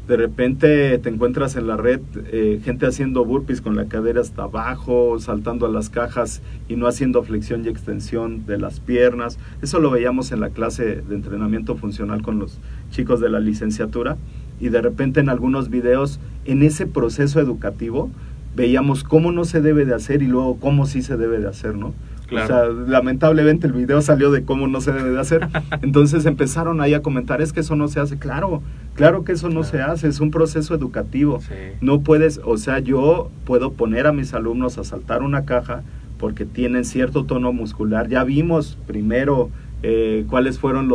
[0.08, 2.00] de repente te encuentras en la red
[2.32, 6.88] eh, gente haciendo burpees con la cadera hasta abajo, saltando a las cajas y no
[6.88, 9.38] haciendo flexión y extensión de las piernas.
[9.62, 12.58] Eso lo veíamos en la clase de entrenamiento funcional con los
[12.90, 14.18] chicos de la licenciatura
[14.62, 18.10] y de repente en algunos videos en ese proceso educativo
[18.56, 21.76] veíamos cómo no se debe de hacer y luego cómo sí se debe de hacer,
[21.76, 21.94] ¿no?
[22.32, 25.48] O sea, lamentablemente el video salió de cómo no se debe de hacer.
[25.82, 28.18] Entonces empezaron ahí a comentar, es que eso no se hace.
[28.18, 28.62] Claro,
[28.96, 31.40] claro que eso no se hace, es un proceso educativo.
[31.82, 35.84] No puedes, o sea, yo puedo poner a mis alumnos a saltar una caja
[36.18, 38.10] porque tienen cierto tono muscular.
[38.10, 39.50] Ya vimos primero
[39.84, 40.90] eh, cuáles fueron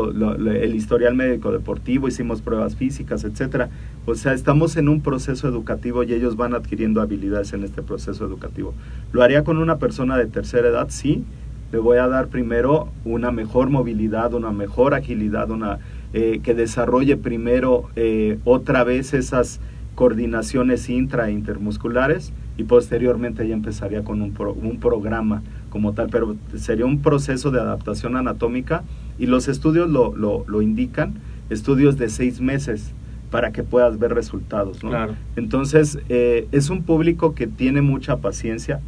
[0.48, 3.70] el historial médico deportivo, hicimos pruebas físicas, etcétera.
[4.06, 8.24] O sea, estamos en un proceso educativo y ellos van adquiriendo habilidades en este proceso
[8.26, 8.74] educativo.
[9.12, 10.88] ¿Lo haría con una persona de tercera edad?
[10.90, 11.24] Sí.
[11.70, 15.78] Le voy a dar primero una mejor movilidad, una mejor agilidad, una
[16.12, 19.60] eh, que desarrolle primero eh, otra vez esas
[19.94, 25.42] coordinaciones intra e intermusculares y posteriormente ya empezaría con un programa
[25.72, 28.84] como tal, pero sería un proceso de adaptación anatómica
[29.18, 31.14] y los estudios lo, lo, indican,
[31.48, 32.92] estudios de seis meses
[33.30, 34.84] para que puedas ver resultados.
[34.84, 34.92] ¿no?
[35.34, 38.80] Entonces, eh, es un público que tiene mucha paciencia,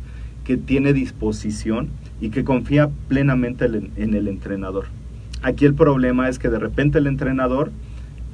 [0.44, 1.88] que tiene disposición
[2.20, 4.84] y que confía plenamente en el entrenador.
[5.40, 7.70] Aquí el problema es que de repente el entrenador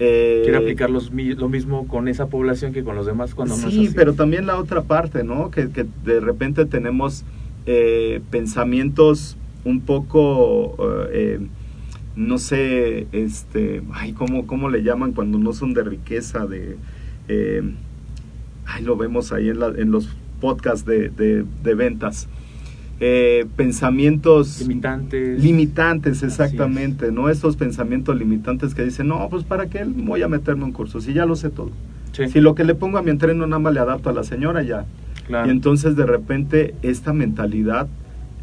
[0.01, 3.65] eh, Quiere aplicar los, lo mismo con esa población que con los demás cuando sí,
[3.65, 5.51] no Sí, pero también la otra parte, ¿no?
[5.51, 7.25] Que, que de repente tenemos
[7.67, 10.77] eh, pensamientos un poco,
[11.13, 11.41] eh,
[12.17, 16.47] no sé, este, ay, ¿cómo, ¿cómo le llaman cuando no son de riqueza?
[16.47, 16.77] De,
[18.67, 20.09] ay, lo vemos ahí en, la, en los
[20.41, 22.29] podcasts de, de, de ventas
[23.01, 25.43] eh, pensamientos limitantes.
[25.43, 27.31] Limitantes, exactamente, ¿no?
[27.31, 31.15] Estos pensamientos limitantes que dicen, no, pues para qué voy a meterme en curso, si
[31.15, 31.71] ya lo sé todo.
[32.13, 34.63] Si lo que le pongo a mi entreno nada más le adapto a la señora,
[34.63, 34.85] ya.
[35.47, 37.89] Y entonces de repente esta mentalidad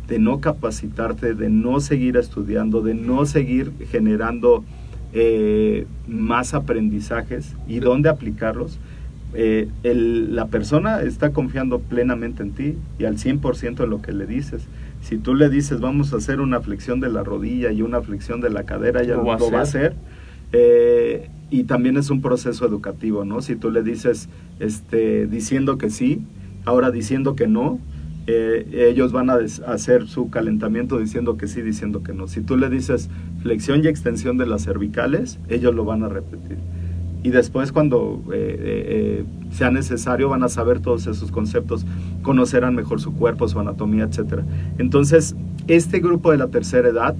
[0.07, 4.63] de no capacitarte, de no seguir estudiando, de no seguir generando
[5.13, 8.79] eh, más aprendizajes y dónde aplicarlos,
[9.33, 14.25] eh, la persona está confiando plenamente en ti y al 100% en lo que le
[14.25, 14.67] dices.
[15.01, 18.39] Si tú le dices, vamos a hacer una flexión de la rodilla y una flexión
[18.41, 19.95] de la cadera, ya lo, va a hacer.
[20.53, 23.41] Eh, y también es un proceso educativo, ¿no?
[23.41, 26.21] Si tú le dices, este, diciendo que sí,
[26.67, 27.79] ahora diciendo que no,
[28.27, 32.27] eh, ellos van a hacer su calentamiento diciendo que sí, diciendo que no.
[32.27, 33.09] Si tú le dices
[33.41, 36.57] flexión y extensión de las cervicales, ellos lo van a repetir
[37.23, 41.85] y después cuando eh, eh, sea necesario van a saber todos esos conceptos,
[42.21, 44.41] conocerán mejor su cuerpo, su anatomía, etc.
[44.77, 45.35] Entonces,
[45.67, 47.15] este grupo de la tercera edad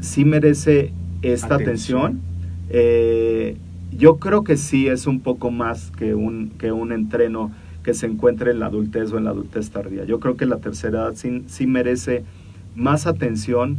[0.00, 2.20] sí merece esta atención.
[3.98, 7.50] yo creo que sí es un poco más que un, que un entreno
[7.86, 10.04] que se encuentre en la adultez o en la adultez tardía.
[10.04, 12.24] Yo creo que la tercera edad sí, sí merece
[12.74, 13.78] más atención,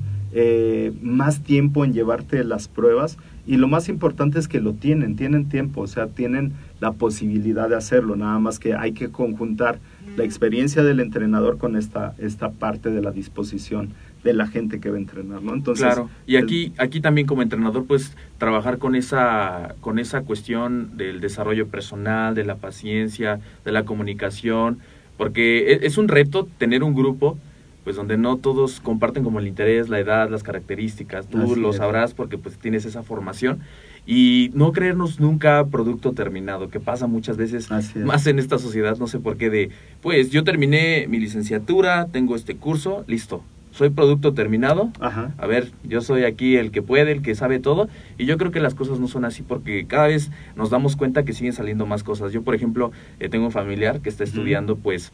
[1.02, 5.50] más tiempo en llevarte las pruebas y lo más importante es que lo tienen, tienen
[5.50, 9.80] tiempo, o sea, tienen la posibilidad de hacerlo, nada más que hay que conjuntar
[10.15, 13.89] la experiencia del entrenador con esta, esta parte de la disposición
[14.24, 15.54] de la gente que va a entrenar, ¿no?
[15.54, 16.10] Entonces, claro.
[16.26, 21.68] Y aquí, aquí también como entrenador, pues trabajar con esa, con esa cuestión del desarrollo
[21.68, 24.80] personal, de la paciencia, de la comunicación,
[25.18, 27.38] porque e, es un reto tener un grupo
[27.88, 32.14] pues donde no todos comparten como el interés, la edad, las características, tú lo sabrás
[32.14, 33.60] porque pues tienes esa formación.
[34.06, 39.08] Y no creernos nunca producto terminado, que pasa muchas veces más en esta sociedad, no
[39.08, 39.70] sé por qué de,
[40.02, 43.42] pues yo terminé mi licenciatura, tengo este curso, listo,
[43.78, 44.92] soy producto terminado.
[45.00, 47.90] A ver, yo soy aquí el que puede, el que sabe todo.
[48.18, 51.24] Y yo creo que las cosas no son así porque cada vez nos damos cuenta
[51.24, 52.34] que siguen saliendo más cosas.
[52.34, 55.12] Yo, por ejemplo, eh, tengo un familiar que está estudiando, pues,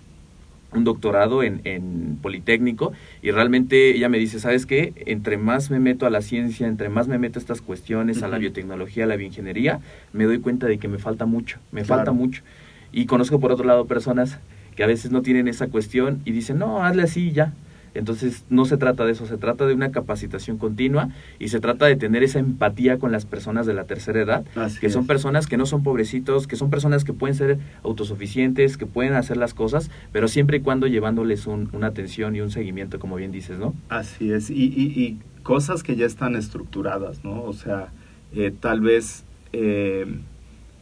[0.72, 4.94] un doctorado en, en, Politécnico y realmente ella me dice, ¿sabes qué?
[5.06, 8.30] Entre más me meto a la ciencia, entre más me meto a estas cuestiones, a
[8.30, 9.82] la biotecnología, a la bioingeniería,
[10.14, 12.44] me doy cuenta de que me falta mucho, me falta mucho.
[12.92, 14.40] Y conozco por otro lado personas
[14.76, 17.54] que a veces no tienen esa cuestión y dicen, no, hazle así ya.
[17.94, 21.86] Entonces no se trata de eso, se trata de una capacitación continua y se trata
[21.86, 24.46] de tener esa empatía con las personas de la tercera edad,
[24.80, 28.86] que son personas que no son pobrecitos, que son personas que pueden ser autosuficientes, que
[28.86, 33.16] pueden hacer las cosas, pero siempre y cuando llevándoles una atención y un seguimiento, como
[33.16, 33.74] bien dices, ¿no?
[33.90, 37.44] Así es, y, cosas que ya están estructuradas, ¿no?
[37.44, 37.90] O sea,
[38.34, 39.26] eh, tal vez...
[39.52, 40.06] Eh,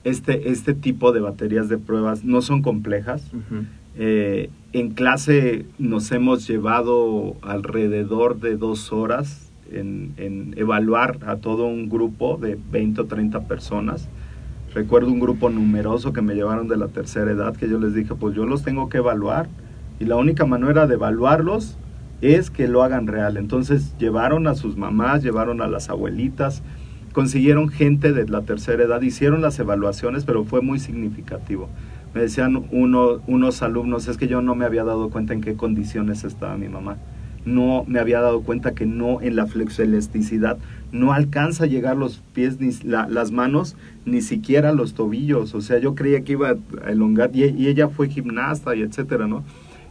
[0.04, 3.24] este, este tipo de baterías de pruebas no son complejas.
[3.98, 11.90] Eh, en clase nos hemos llevado alrededor de dos horas en, evaluar a todo un
[11.90, 14.08] grupo de 20 o 30 personas.
[14.74, 18.16] Recuerdo un grupo numeroso que me llevaron de la tercera edad que yo les dije,
[18.16, 19.50] pues yo los tengo que evaluar
[20.00, 21.78] y la única manera de evaluarlos
[22.22, 23.38] es que lo hagan real.
[23.38, 26.64] Entonces llevaron a sus mamás, llevaron a las abuelitas,
[27.12, 31.68] consiguieron gente de la tercera edad, hicieron las evaluaciones, pero fue muy significativo.
[32.14, 35.56] Me decían uno, unos alumnos, es que yo no me había dado cuenta en qué
[35.56, 36.98] condiciones estaba mi mamá.
[37.46, 40.58] No me había dado cuenta que no en la flexelasticidad
[40.92, 45.56] no alcanza a llegar los pies ni las manos ni siquiera los tobillos.
[45.56, 49.28] O sea, yo creía que iba a elongar y, y ella fue gimnasta y etcétera,
[49.28, 49.44] ¿no?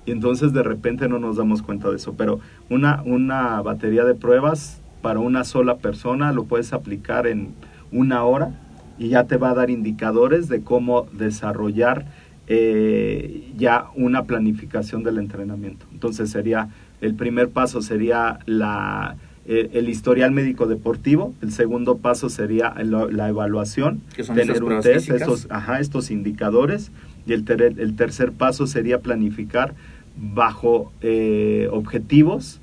[0.07, 2.15] Y entonces de repente no nos damos cuenta de eso.
[2.17, 7.55] Pero una, una batería de pruebas para una sola persona lo puedes aplicar en
[7.93, 8.53] una hora
[9.01, 12.05] y ya te va a dar indicadores de cómo desarrollar
[12.47, 15.87] eh, ya una planificación del entrenamiento.
[15.91, 16.69] Entonces sería,
[17.01, 23.29] el primer paso sería la, eh, el historial médico deportivo, el segundo paso sería la,
[23.31, 24.03] evaluación,
[24.35, 26.93] tener un test, estos, ajá, estos indicadores,
[27.27, 27.45] y el,
[27.79, 29.73] el, tercer paso sería planificar
[30.19, 32.61] bajo eh, objetivos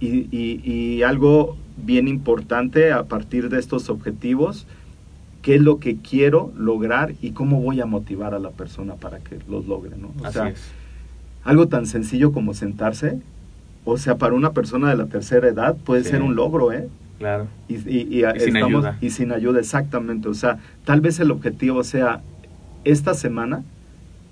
[0.00, 4.66] y, y algo bien importante a partir de estos objetivos
[5.46, 9.20] qué es lo que quiero lograr y cómo voy a motivar a la persona para
[9.20, 10.10] que los logre, ¿no?
[10.26, 10.52] O sea,
[11.44, 13.20] algo tan sencillo como sentarse,
[13.84, 16.88] o sea, para una persona de la tercera edad puede ser un logro, ¿eh?
[17.20, 17.46] Claro.
[17.68, 18.98] Y, sin ayuda.
[19.00, 20.26] Y sin ayuda, exactamente.
[20.28, 22.22] O sea, tal vez el objetivo sea,
[22.82, 23.62] esta semana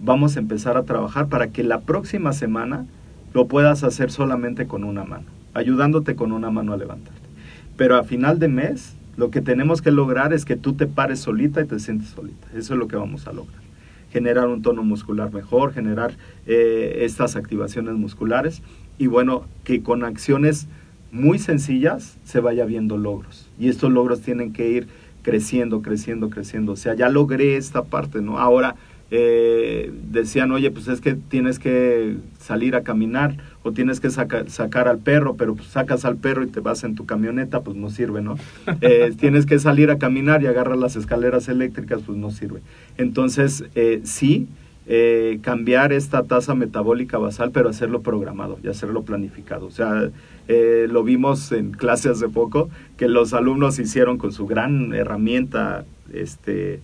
[0.00, 2.87] vamos a empezar a trabajar para que la próxima semana
[3.35, 7.29] lo puedas hacer solamente con una mano, ayudándote con una mano a levantarte.
[7.77, 11.20] Pero a final de mes lo que tenemos que lograr es que tú te pares
[11.20, 12.46] solita y te sientes solita.
[12.55, 13.62] Eso es lo que vamos a lograr.
[14.11, 18.62] Generar un tono muscular mejor, generar eh, estas activaciones musculares
[18.98, 20.68] y bueno, que con acciones
[21.11, 23.48] muy sencillas se vaya viendo logros.
[23.59, 24.88] Y estos logros tienen que ir
[25.22, 26.72] creciendo, creciendo, creciendo.
[26.72, 28.38] O sea, ya logré esta parte, ¿no?
[28.38, 28.77] Ahora
[29.11, 34.88] eh, decían, oye, pues es que tienes que salir a caminar o tienes que sacar
[34.88, 37.90] al perro, pero pues sacas al perro y te vas en tu camioneta, pues no
[37.90, 38.37] sirve, ¿no?
[38.81, 42.61] Eh, tienes que salir a caminar y agarrar las escaleras eléctricas, pues no sirve.
[42.98, 44.46] Entonces, eh, sí,
[44.87, 49.66] eh, cambiar esta tasa metabólica basal, pero hacerlo programado y hacerlo planificado.
[49.66, 50.11] O sea,
[50.46, 56.81] lo vimos en clase hace poco, que los alumnos hicieron con su gran herramienta, este,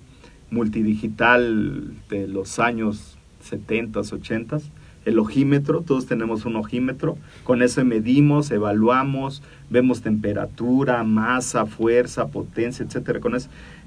[0.50, 4.58] multidigital de los años 70, 80,
[5.04, 12.84] el ojímetro, todos tenemos un ojímetro, con eso medimos, evaluamos, vemos temperatura, masa, fuerza, potencia,
[12.84, 13.34] etcétera, con.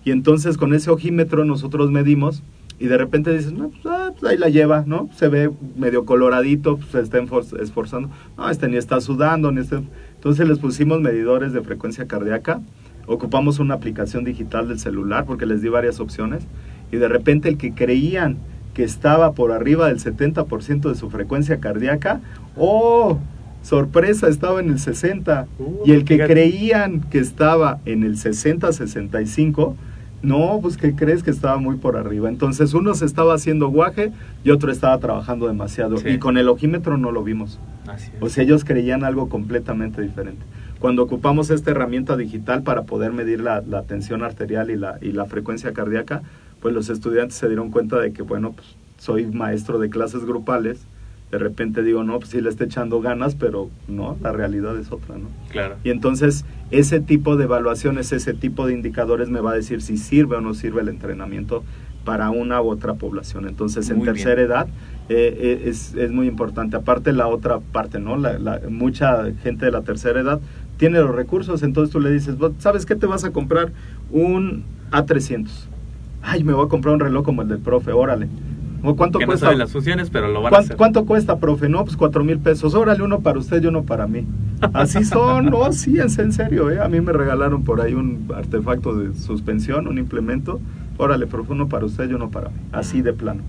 [0.06, 2.44] Y entonces con ese ojímetro nosotros medimos
[2.80, 5.10] y de repente dices, no, pues, ah, pues ahí la lleva, ¿no?
[5.16, 7.20] Se ve medio coloradito, pues, se está
[7.62, 9.82] esforzando, no, este ni está sudando, ni está...
[10.16, 12.62] Entonces les pusimos medidores de frecuencia cardíaca
[13.08, 16.44] ocupamos una aplicación digital del celular porque les di varias opciones
[16.92, 18.38] y de repente el que creían
[18.74, 22.22] que estaba por arriba del 70% de su frecuencia cardíaca,
[22.58, 23.20] ¡oh!
[23.62, 25.48] Sorpresa, estaba en el 60.
[25.86, 29.76] y el que creían que estaba en el 60-65,
[30.22, 32.28] no, pues que crees que estaba muy por arriba.
[32.28, 34.12] Entonces uno se estaba haciendo guaje
[34.44, 35.96] y otro estaba trabajando demasiado.
[36.06, 37.60] Y con el ojímetro no lo vimos.
[38.20, 40.44] O sea, ellos creían algo completamente diferente
[40.84, 45.24] cuando ocupamos esta herramienta digital para poder medir la, tensión arterial y la, y la
[45.24, 46.24] frecuencia cardíaca,
[46.64, 48.66] pues los estudiantes se dieron cuenta de que, bueno, pues
[48.98, 50.80] soy maestro de clases grupales,
[51.30, 54.90] de repente digo, no, pues sí le está echando ganas, pero no, la realidad es
[54.90, 55.28] otra, ¿no?
[55.50, 55.76] Claro.
[55.84, 59.98] Y entonces ese tipo de evaluaciones, ese tipo de indicadores me va a decir si
[59.98, 61.66] sirve o no sirve el entrenamiento
[62.06, 63.46] para una u otra población.
[63.48, 64.68] Entonces, en tercera edad,
[65.10, 66.78] eh, es, es, muy importante.
[66.78, 68.16] Aparte la otra parte, ¿no?
[68.16, 70.40] La, mucha gente de la tercera edad
[70.78, 73.74] tiene los recursos, entonces tú le dices, ¿sabes qué te vas a comprar?
[74.12, 75.73] Un A300.
[76.24, 78.30] Ay, me voy a comprar un reloj como el del profe, órale.
[78.98, 79.52] ¿Cuánto cuesta?
[79.52, 80.76] No las funciones, pero lo van a hacer.
[80.76, 81.70] ¿Cuánto cuesta, profe?
[81.70, 82.76] No, pues cuatro mil pesos.
[82.76, 84.26] Órale, uno para usted y uno para mí.
[84.74, 86.82] Así son, no, sí, es en serio, ¿eh?
[86.82, 90.60] A mí me regalaron por ahí un artefacto de suspensión, un implemento.
[90.98, 92.56] Órale, profe, uno para usted y uno para mí.
[92.72, 93.42] Así de plano.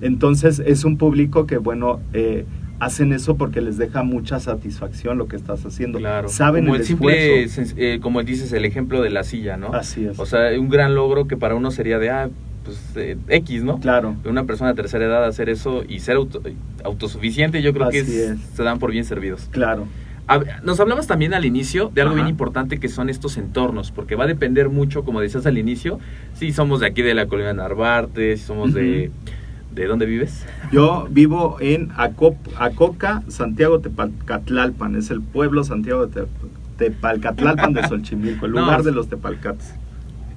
[0.00, 2.44] Entonces, es un público que, bueno, eh,
[2.80, 5.98] hacen eso porque les deja mucha satisfacción lo que estás haciendo.
[5.98, 6.28] Claro.
[6.28, 7.46] Saben como el, simple,
[7.76, 9.72] eh, como dices, el ejemplo de la silla, ¿no?
[9.72, 10.18] Así es.
[10.18, 12.30] O sea, un gran logro que para uno sería de, ah,
[12.64, 13.78] pues eh, X, ¿no?
[13.78, 14.16] Claro.
[14.24, 16.16] Una persona de tercera edad hacer eso y ser
[16.84, 19.48] autosuficiente, yo creo que se dan por bien servidos.
[19.50, 19.86] Claro.
[20.62, 24.24] nos hablabas también al inicio de algo bien importante que son estos entornos, porque va
[24.24, 26.00] a depender mucho, como decías al inicio,
[26.34, 29.10] si somos de aquí de la colonia Narvarte, si somos de...
[29.74, 30.46] ¿De dónde vives?
[30.70, 34.94] Yo vivo en Acoca, Santiago Tepalcatlalpan.
[34.94, 36.26] Es el pueblo Santiago de
[36.78, 39.74] Tepalcatlalpan de Solchimilco, el lugar de los tepalcates.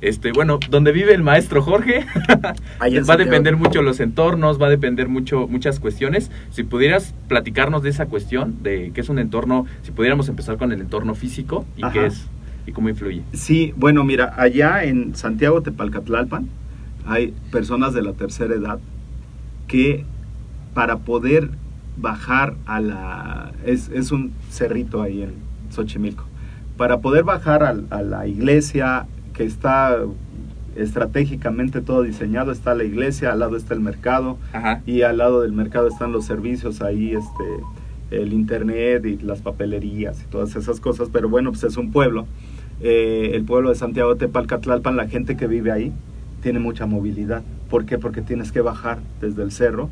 [0.01, 2.05] Este, bueno, donde vive el maestro Jorge,
[2.81, 6.31] va a depender mucho los entornos, va a depender mucho muchas cuestiones.
[6.49, 10.71] Si pudieras platicarnos de esa cuestión, de qué es un entorno, si pudiéramos empezar con
[10.71, 12.27] el entorno físico y qué es
[12.65, 13.21] y cómo influye.
[13.33, 16.47] Sí, bueno, mira, allá en Santiago Tepalcatlalpan
[17.05, 18.79] hay personas de la tercera edad
[19.67, 20.05] que
[20.73, 21.49] para poder
[21.97, 23.51] bajar a la...
[23.65, 25.33] es, es un cerrito ahí en
[25.71, 26.23] Xochimilco.
[26.77, 29.97] Para poder bajar a la iglesia, que está
[30.75, 34.37] estratégicamente todo diseñado, está la iglesia, al lado está el mercado
[34.85, 40.21] y al lado del mercado están los servicios ahí, este, el internet y las papelerías
[40.23, 42.27] y todas esas cosas, pero bueno, pues es un pueblo.
[42.79, 45.91] Eh, el pueblo de Santiago de Tepalcatlalpan, la gente que vive ahí
[46.41, 47.43] tiene mucha movilidad.
[47.69, 47.97] ¿Por qué?
[47.97, 49.89] Porque tienes que bajar desde el cerro,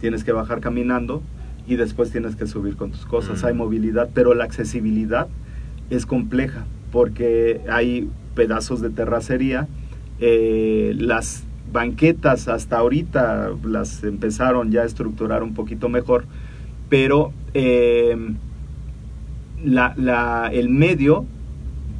[0.00, 1.22] tienes que bajar caminando
[1.66, 3.44] y después tienes que subir con tus cosas.
[3.44, 5.28] Hay movilidad, pero la accesibilidad
[5.90, 9.68] es compleja porque hay pedazos de terracería.
[10.20, 16.24] Eh, las banquetas hasta ahorita las empezaron ya a estructurar un poquito mejor,
[16.88, 18.16] pero eh,
[19.62, 21.26] la, el medio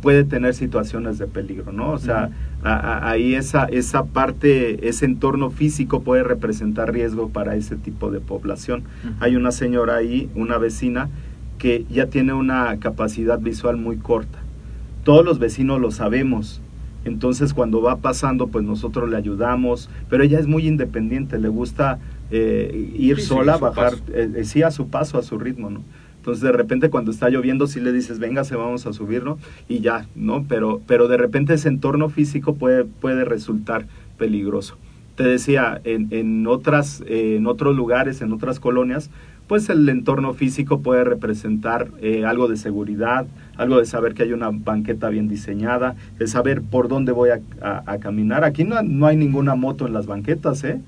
[0.01, 1.91] puede tener situaciones de peligro, ¿no?
[1.91, 2.31] O sea,
[2.63, 8.83] ahí esa, esa parte, ese entorno físico puede representar riesgo para ese tipo de población.
[9.21, 11.09] Hay una señora ahí, una vecina,
[11.59, 14.39] que ya tiene una capacidad visual muy corta
[15.09, 16.61] todos los vecinos lo sabemos.
[17.07, 21.99] Entonces cuando va pasando, pues nosotros le ayudamos, pero ella es muy independiente, le gusta
[22.31, 25.83] eh, ir sola, bajar, eh, eh, sí a su paso, a su ritmo, ¿no?
[26.29, 29.81] Entonces de repente cuando está lloviendo sí le dices, venga, se vamos a subirlo y
[29.81, 30.45] ya, ¿no?
[30.47, 33.87] Pero, pero de repente ese entorno físico puede, puede resultar
[34.19, 34.77] peligroso.
[35.17, 39.09] Te decía, en, en, otras, en otros lugares, en otras colonias,
[39.47, 43.27] pues el entorno físico puede representar eh, algo de seguridad,
[43.57, 47.99] algo de saber que hay una banqueta bien diseñada, de saber por dónde voy a,
[48.01, 48.45] caminar.
[48.45, 50.79] Aquí no, hay ninguna moto en las banquetas, ¿eh?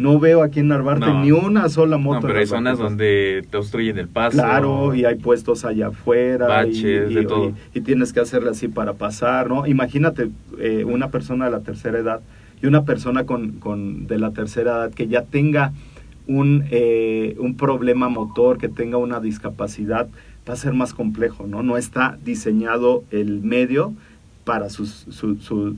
[0.00, 2.20] No veo aquí en Narvarte ni una sola moto.
[2.20, 4.38] No, pero hay zonas donde te obstruyen el paso.
[4.38, 6.46] Claro, y hay puestos allá afuera.
[6.46, 7.52] Baches, y, de todo.
[7.74, 9.66] Y, tienes que hacerle así para pasar, ¿no?
[9.66, 12.20] Imagínate eh, una persona de la tercera edad
[12.62, 15.72] y una persona con, con de la tercera edad que ya tenga
[16.26, 20.08] un, eh, un problema motor, que tenga una discapacidad,
[20.48, 21.62] va a ser más complejo, ¿no?
[21.62, 23.92] No está diseñado el medio
[24.44, 25.06] para, sus,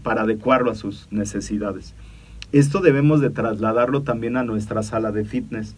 [0.03, 1.95] para adecuarlo a sus necesidades.
[2.53, 5.74] Esto debemos de trasladarlo también a nuestra sala de fitness,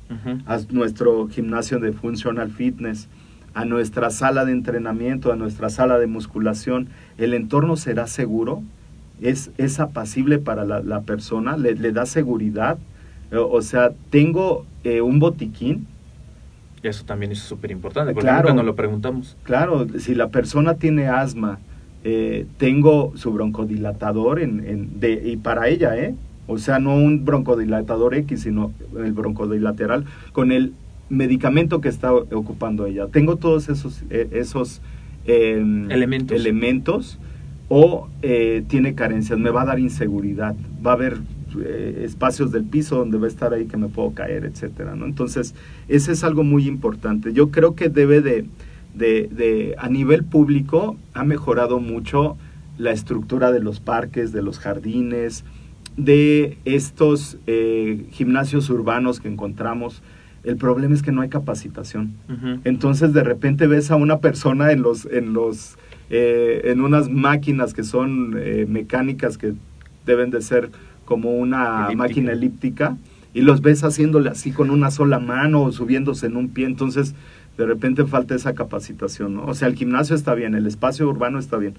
[0.47, 3.09] a nuestro gimnasio de functional fitness,
[3.55, 6.89] a nuestra sala de entrenamiento, a nuestra sala de musculación.
[7.17, 8.63] El entorno será seguro,
[9.21, 12.79] es, es apacible para la, persona, le, le da seguridad,
[13.31, 15.87] o sea, tengo eh, un botiquín.
[16.83, 19.37] Eso también es súper importante, porque claro, nunca nos lo preguntamos.
[19.45, 21.59] Claro, si la persona tiene asma,
[22.05, 26.15] eh, tengo su broncodilatador en, de, y para ella, ¿eh?
[26.47, 30.73] O sea, no un broncodilatador X, sino el broncodilateral con el
[31.09, 33.07] medicamento que está ocupando ella.
[33.09, 34.81] Tengo todos esos, eh, esos
[35.27, 36.37] em, elementos.
[36.39, 37.19] elementos
[37.69, 38.09] o
[38.69, 41.19] tiene carencias, me va a dar inseguridad, va a haber
[41.61, 45.05] eh, espacios del piso donde va a estar ahí que me puedo caer, etcétera, ¿no?
[45.07, 45.55] Entonces,
[45.89, 47.33] ese es algo muy importante.
[47.33, 48.47] Yo creo que debe de,
[48.95, 52.37] de, a nivel público, ha mejorado mucho
[52.77, 55.45] la estructura de los parques, de los jardines,
[55.97, 60.03] de estos eh, gimnasios urbanos que encontramos.
[60.43, 62.13] El problema es que no hay capacitación.
[62.65, 65.79] Entonces, de repente ves a una persona en los, en los,
[66.11, 68.31] eh, en unas máquinas que son
[68.71, 69.55] mecánicas que
[70.05, 70.71] deben de ser
[71.05, 72.97] como una máquina elíptica
[73.35, 77.15] y los ves haciéndole así con una sola mano o subiéndose en un pie, entonces
[77.59, 79.45] de repente falta esa capacitación, ¿no?
[79.47, 81.75] O sea, el gimnasio está bien, el espacio urbano está bien,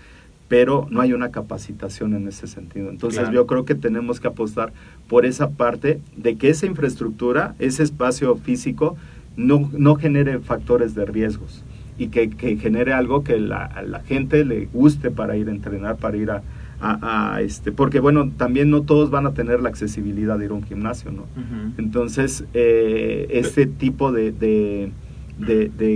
[0.47, 2.89] pero no hay una capacitación en ese sentido.
[2.89, 4.73] Entonces yo creo que tenemos que apostar
[5.07, 8.95] por esa parte de que esa infraestructura, ese espacio físico,
[9.37, 11.63] no, no genere factores de riesgos
[11.97, 15.97] y que, genere algo que la, a la gente le guste para ir a entrenar,
[15.97, 16.43] para ir a,
[16.79, 20.55] a, este, porque bueno, también no todos van a tener la accesibilidad de ir a
[20.55, 21.25] un gimnasio, ¿no?
[21.77, 24.91] Entonces, eh, este tipo de, de,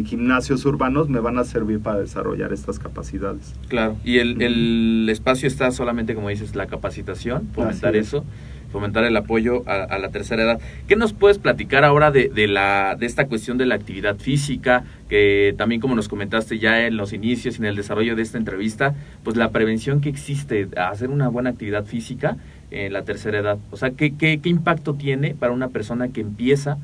[0.05, 3.53] gimnasios urbanos me van a servir para desarrollar estas capacidades.
[3.67, 8.25] Claro, y el, el espacio está solamente, como dices, la capacitación, fomentar eso
[8.71, 10.59] fomentar el apoyo a, la tercera edad.
[10.87, 14.83] ¿Qué nos puedes platicar ahora de, de, la, de esta cuestión de la actividad física?
[15.09, 18.37] Que también como nos comentaste ya en los inicios y en el desarrollo de esta
[18.37, 22.37] entrevista, pues la prevención que existe a hacer una buena actividad física
[22.71, 23.57] en la tercera edad.
[23.71, 26.77] O sea, ¿qué, qué, qué impacto tiene para una persona que empieza?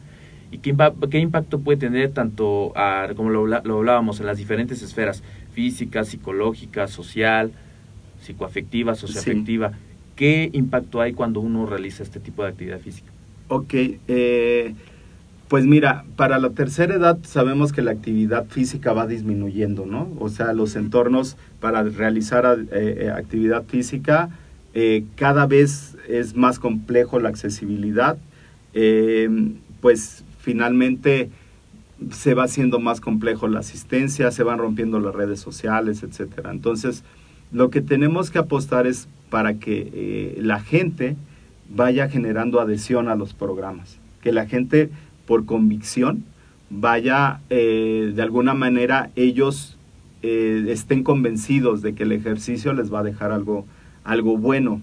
[0.52, 0.76] ¿Y qué,
[1.10, 2.74] qué impacto puede tener tanto,
[3.16, 5.24] como lo, lo hablábamos, en las diferentes esferas,
[5.54, 7.52] física, psicológica, social,
[8.22, 9.74] psicoafectiva, socioafectiva?
[10.16, 13.12] ¿Qué impacto hay cuando uno realiza este tipo de actividad física?
[13.48, 13.74] Ok,
[14.08, 14.74] eh,
[15.48, 20.10] pues mira, para la tercera edad sabemos que la actividad física va disminuyendo, ¿no?
[20.20, 24.30] O sea, los entornos para realizar eh, eh, actividad física
[25.16, 28.18] cada vez es más complejo la accesibilidad,
[29.80, 31.32] pues finalmente
[32.12, 36.52] se va haciendo más complejo la asistencia, se van rompiendo las redes sociales, etcétera.
[36.52, 37.04] Entonces,
[37.52, 41.16] lo que tenemos que apostar es para que eh, la gente
[41.74, 44.92] vaya generando adhesión a los programas, que la gente
[45.26, 46.24] por convicción
[46.70, 49.78] vaya eh, de alguna manera ellos
[50.22, 53.66] eh, estén convencidos de que el ejercicio les va a dejar algo,
[54.04, 54.82] algo bueno,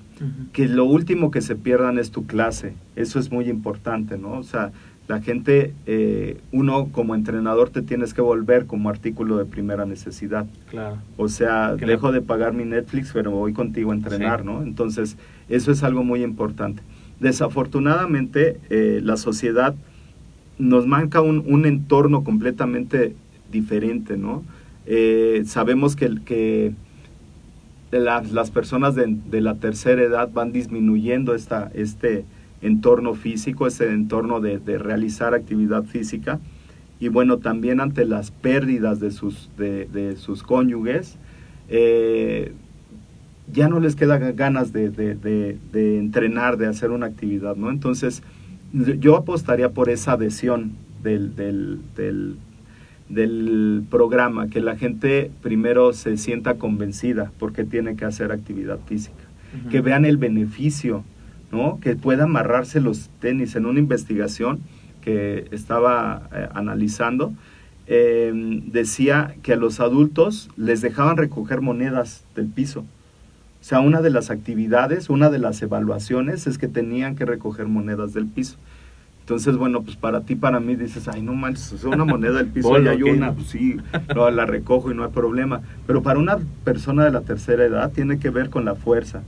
[0.53, 4.33] que lo último que se pierdan es tu clase, eso es muy importante, ¿no?
[4.33, 4.73] O sea,
[5.09, 10.47] la gente, eh, uno como entrenador te tienes que volver como artículo de primera necesidad.
[10.71, 10.99] Claro.
[11.17, 14.63] O sea, dejo de pagar mi Netflix, pero voy contigo a entrenar, ¿no?
[14.63, 15.17] Entonces,
[15.49, 16.83] eso es algo muy importante.
[17.19, 19.75] Desafortunadamente, eh, la sociedad
[20.59, 23.15] nos marca un, entorno completamente
[23.51, 24.45] diferente, ¿no?
[24.87, 26.73] Eh, sabemos que, que
[27.91, 32.25] las personas de, de, la tercera edad van disminuyendo esta, este,
[32.63, 36.41] entorno físico, ese entorno de, realizar actividad física.
[37.01, 41.19] Y bueno, también ante las pérdidas de sus, de, sus cónyuges,
[41.69, 42.53] eh,
[43.53, 47.71] ya no les queda ganas de, entrenar, de hacer una actividad, ¿no?
[47.71, 48.23] Entonces,
[48.73, 52.37] yo apostaría por esa adhesión del, del,
[53.91, 59.25] programa, que la gente primero se sienta convencida porque tiene que hacer actividad física,
[59.71, 61.05] que vean el beneficio
[61.81, 64.61] que pueda amarrarse los tenis en una investigación
[65.03, 67.33] que estaba eh, analizando.
[67.87, 72.81] Em, decía que a los adultos les dejaban recoger monedas del piso.
[72.81, 77.67] O sea, una de las actividades, una de las evaluaciones es que tenían que recoger
[77.67, 78.57] monedas del piso.
[79.21, 82.49] Entonces, bueno, pues para ti, para mí, dices, ay, no manches, es una moneda del
[82.49, 83.77] piso y hay una, pues sí,
[84.15, 85.61] la recojo y no hay problema.
[85.87, 89.23] Pero para una persona de la tercera edad tiene que ver con la fuerza,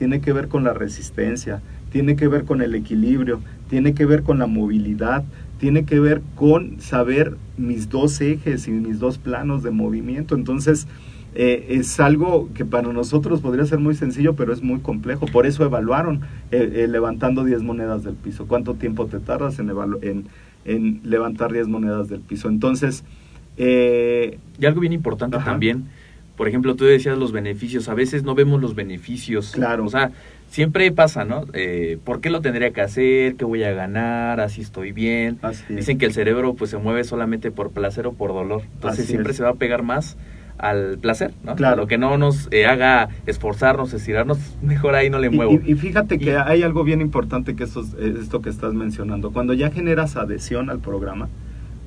[0.00, 1.60] tiene que ver con la resistencia,
[1.92, 5.24] tiene que ver con el equilibrio, tiene que ver con la movilidad,
[5.58, 10.34] tiene que ver con saber mis dos ejes y mis dos planos de movimiento.
[10.34, 10.86] Entonces,
[11.34, 15.26] eh, es algo que para nosotros podría ser muy sencillo, pero es muy complejo.
[15.26, 18.46] Por eso evaluaron eh, eh, levantando 10 monedas del piso.
[18.46, 19.70] ¿Cuánto tiempo te tardas en,
[20.00, 20.24] en,
[20.64, 22.48] en levantar 10 monedas del piso?
[22.48, 23.04] Entonces...
[23.58, 25.84] y algo bien importante también
[26.40, 29.50] por ejemplo, tú decías los beneficios, a veces no vemos los beneficios.
[29.50, 29.84] Claro.
[29.84, 30.10] O sea,
[30.48, 31.44] siempre pasa, ¿no?
[31.52, 33.34] Eh, ¿Por qué lo tendría que hacer?
[33.34, 34.40] ¿Qué voy a ganar?
[34.40, 35.38] ¿Así estoy bien?
[35.68, 38.62] Dicen que el cerebro pues se mueve solamente por placer o por dolor.
[38.72, 40.16] Entonces siempre se va a pegar más
[40.56, 41.56] al placer, ¿no?
[41.56, 41.76] Claro.
[41.76, 45.60] Lo que no nos eh, haga esforzarnos, estirarnos, mejor ahí no le muevo.
[45.62, 49.30] Y, fíjate que hay algo bien importante que esto, esto que estás mencionando.
[49.30, 51.28] Cuando ya generas adhesión al programa,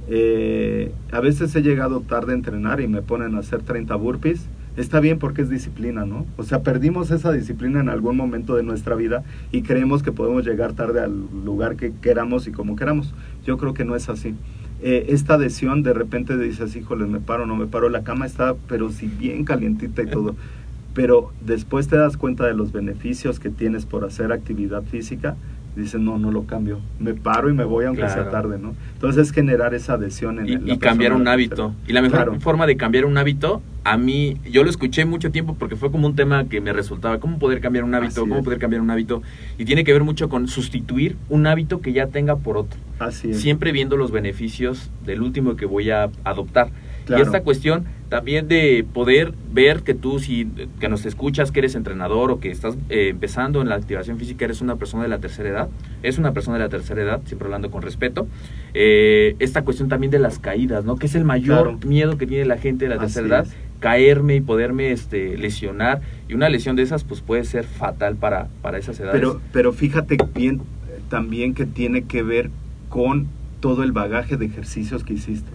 [0.08, 4.48] eh, a veces he llegado tarde a entrenar y me ponen a hacer 30 burpees.
[4.76, 6.26] Está bien porque es disciplina, ¿no?
[6.36, 10.46] O sea, perdimos esa disciplina en algún momento de nuestra vida y creemos que podemos
[10.46, 13.14] llegar tarde al lugar que queramos y como queramos.
[13.46, 14.34] Yo creo que no es así.
[14.82, 18.56] Eh, esta adhesión de repente dices, híjole, me paro, no me paro, la cama está,
[18.68, 20.36] pero si bien calientita y todo.
[20.94, 25.36] Pero después te das cuenta de los beneficios que tienes por hacer actividad física
[25.76, 28.76] dices, no, no lo cambio, me paro y me voy aunque sea tarde, ¿no?
[28.94, 31.74] Entonces es generar esa adhesión en y, y cambiar un hábito.
[31.88, 35.56] Y la mejor forma de cambiar un hábito, a mí, yo lo escuché mucho tiempo
[35.58, 38.60] porque fue como un tema que me resultaba, cómo poder cambiar un hábito, cómo poder
[38.60, 39.22] cambiar un hábito,
[39.58, 42.80] y tiene que ver mucho con sustituir un hábito que ya tenga por otro.
[43.00, 43.42] Así es.
[43.42, 46.70] Siempre viendo los beneficios del último que voy a adoptar.
[47.10, 50.48] Y esta cuestión también de poder ver que tú, si
[50.80, 54.46] que nos escuchas, que eres entrenador o que estás eh, empezando en la activación física,
[54.46, 55.70] eres una persona de la tercera edad,
[56.04, 58.28] es una persona de la tercera edad, siempre hablando con respeto.
[58.74, 60.96] Eh, esta cuestión también de las caídas, ¿no?
[60.98, 63.48] Que es el mayor miedo que tiene la gente de la tercera edad,
[63.80, 66.02] caerme y poderme este, lesionar.
[66.30, 69.16] Y una lesión de esas, pues puede ser fatal para, para esas edades.
[69.20, 70.62] Pero, pero fíjate bien
[71.10, 72.50] también que tiene que ver
[72.90, 73.28] con
[73.60, 75.50] todo el bagaje de ejercicios que hiciste.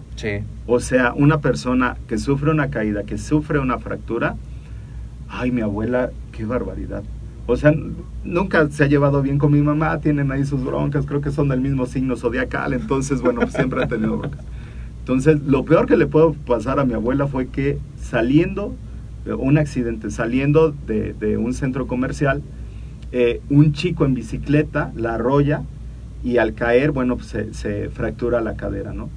[0.67, 4.35] O sea, una persona que sufre una caída, que sufre una fractura,
[5.29, 7.03] ay, mi abuela, qué barbaridad.
[7.47, 7.73] O sea,
[8.23, 11.49] nunca se ha llevado bien con mi mamá, tienen ahí sus broncas, creo que son
[11.49, 14.45] del mismo signo zodiacal, entonces, bueno, pues siempre ha tenido broncas.
[14.99, 18.75] Entonces, lo peor que le puedo pasar a mi abuela fue que saliendo,
[19.25, 22.43] un accidente, saliendo de, un centro comercial,
[23.11, 25.63] eh, un chico en bicicleta la arrolla,
[26.23, 29.09] y al caer, bueno, pues se, fractura la cadera, ¿no?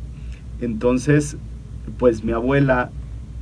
[0.63, 1.37] Entonces,
[1.99, 2.91] pues mi abuela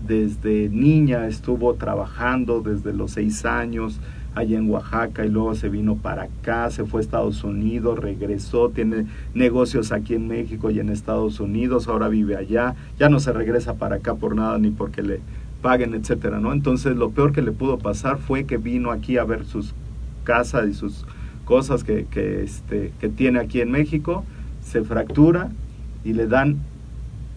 [0.07, 4.01] desde niña estuvo trabajando desde los seis años
[4.35, 8.71] allá en Oaxaca y luego se vino para acá, se fue a Estados Unidos, regresó,
[8.71, 9.05] tiene
[9.35, 13.75] negocios aquí en México y en Estados Unidos, ahora vive allá, ya no se regresa
[13.75, 15.21] para acá por nada ni porque le
[15.61, 16.55] paguen, etcétera, ¿no?
[16.55, 19.75] Entonces lo peor que le pudo pasar fue que vino aquí a ver sus
[20.25, 21.05] casas y sus
[21.45, 24.25] cosas que, que, este, que tiene aquí en México,
[24.62, 25.51] se fractura
[26.03, 26.61] y le dan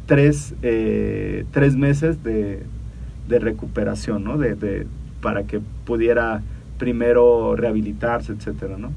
[0.05, 2.63] tres, eh, tres meses de,
[3.27, 4.37] de recuperación, ¿no?
[4.37, 4.87] De, de,
[5.21, 6.41] para que pudiera
[6.77, 8.91] primero rehabilitarse, etcétera, ¿no?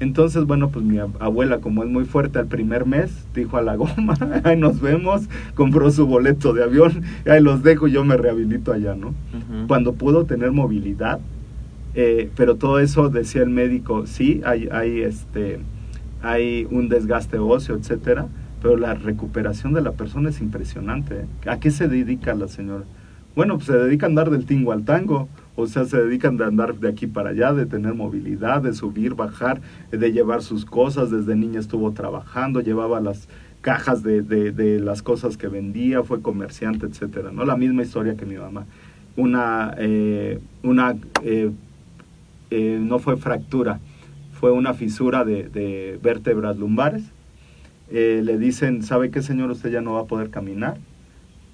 [0.00, 3.74] Entonces, bueno, pues mi abuela, como es muy fuerte al primer mes, dijo a la
[3.74, 4.14] goma,
[4.44, 8.72] ahí nos vemos, compró su boleto de avión, ahí los dejo y yo me rehabilito
[8.72, 9.14] allá, ¿no?
[9.66, 11.18] Cuando pudo tener movilidad,
[11.94, 15.58] eh, pero todo eso, decía el médico, sí, hay, hay, este,
[16.22, 18.28] hay un desgaste óseo, etcétera,
[18.60, 21.20] pero la recuperación de la persona es impresionante.
[21.20, 21.48] ¿eh?
[21.48, 22.84] ¿A qué se dedica la señora?
[23.34, 26.46] Bueno, pues se dedica a andar del tingo al tango, o sea, se dedican a
[26.46, 31.10] andar de aquí para allá, de tener movilidad, de subir, bajar, de llevar sus cosas.
[31.10, 33.28] Desde niña estuvo trabajando, llevaba las
[33.60, 37.30] cajas de, de, las cosas que vendía, fue comerciante, etcétera.
[37.32, 37.44] ¿no?
[37.44, 38.66] La misma historia que mi mamá.
[39.16, 40.94] Una, eh, una
[42.50, 43.80] eh, no fue fractura,
[44.32, 47.04] fue una fisura de, vértebras lumbares.
[47.90, 49.50] Eh, le dicen, ¿sabe qué señor?
[49.50, 50.76] Usted ya no va a poder caminar.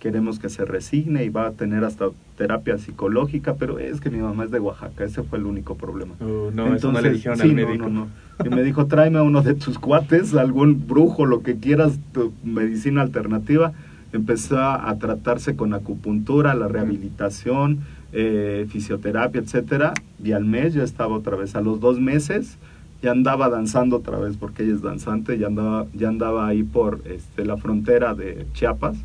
[0.01, 4.19] Queremos que se resigne y va a tener hasta terapia psicológica, pero es que mi
[4.19, 6.15] mamá es de Oaxaca, ese fue el único problema.
[6.21, 7.89] Uh, no, eso no le dijeron al médico.
[7.89, 8.09] No,
[8.39, 11.99] no, Y me dijo, tráeme a uno de tus cuates, algún brujo, lo que quieras,
[12.13, 13.73] tu medicina alternativa.
[14.13, 17.81] Empezó a tratarse con acupuntura, la rehabilitación,
[18.17, 21.57] eh, fisioterapia, etcétera, y al mes ya estaba otra vez.
[21.57, 22.59] A los dos meses
[23.05, 27.03] ya andaba danzando otra vez, porque ella es danzante, ya andaba, ya andaba ahí por
[27.05, 28.97] este, la frontera de Chiapas,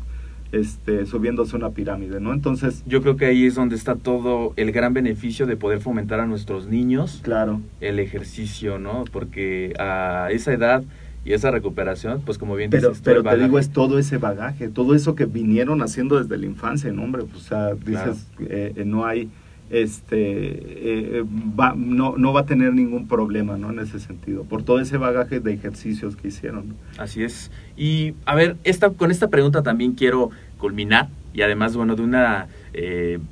[0.52, 2.32] este, subiéndose una pirámide, ¿no?
[2.32, 2.82] Entonces...
[2.86, 6.26] Yo creo que ahí es donde está todo el gran beneficio de poder fomentar a
[6.26, 7.60] nuestros niños claro.
[7.82, 9.04] el ejercicio, ¿no?
[9.12, 10.82] Porque a esa edad
[11.22, 14.68] y esa recuperación, pues como bien pero, dices, pero te digo, es todo ese bagaje,
[14.68, 17.24] todo eso que vinieron haciendo desde la infancia, ¿no, hombre?
[17.24, 19.28] Pues, o sea, dices, eh, eh, no hay,
[19.70, 21.24] este, eh,
[21.58, 23.70] va, no, no va a tener ningún problema, ¿no?
[23.70, 26.74] En ese sentido, por todo ese bagaje de ejercicios que hicieron.
[26.98, 27.50] Así es.
[27.76, 32.48] Y, a ver, esta, con esta pregunta también quiero culminar, y además, bueno, de una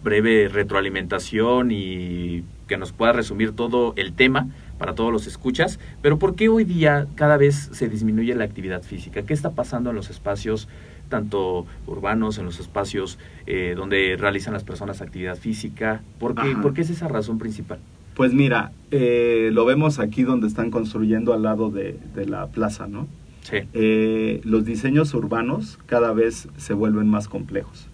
[0.03, 6.18] breve retroalimentación y que nos pueda resumir todo el tema para todos los escuchas, pero
[6.18, 9.22] ¿por qué hoy día cada vez se disminuye la actividad física?
[9.22, 10.68] ¿Qué está pasando en los espacios
[11.09, 16.02] tanto urbanos, en los espacios eh, donde realizan las personas actividad física?
[16.18, 17.78] ¿Por qué, es esa razón principal?
[18.14, 23.06] Pues mira, eh, lo vemos aquí donde están construyendo al lado de, la plaza, ¿no?
[23.42, 23.59] Sí.
[23.72, 27.88] Eh, los diseños urbanos cada vez se vuelven más complejos.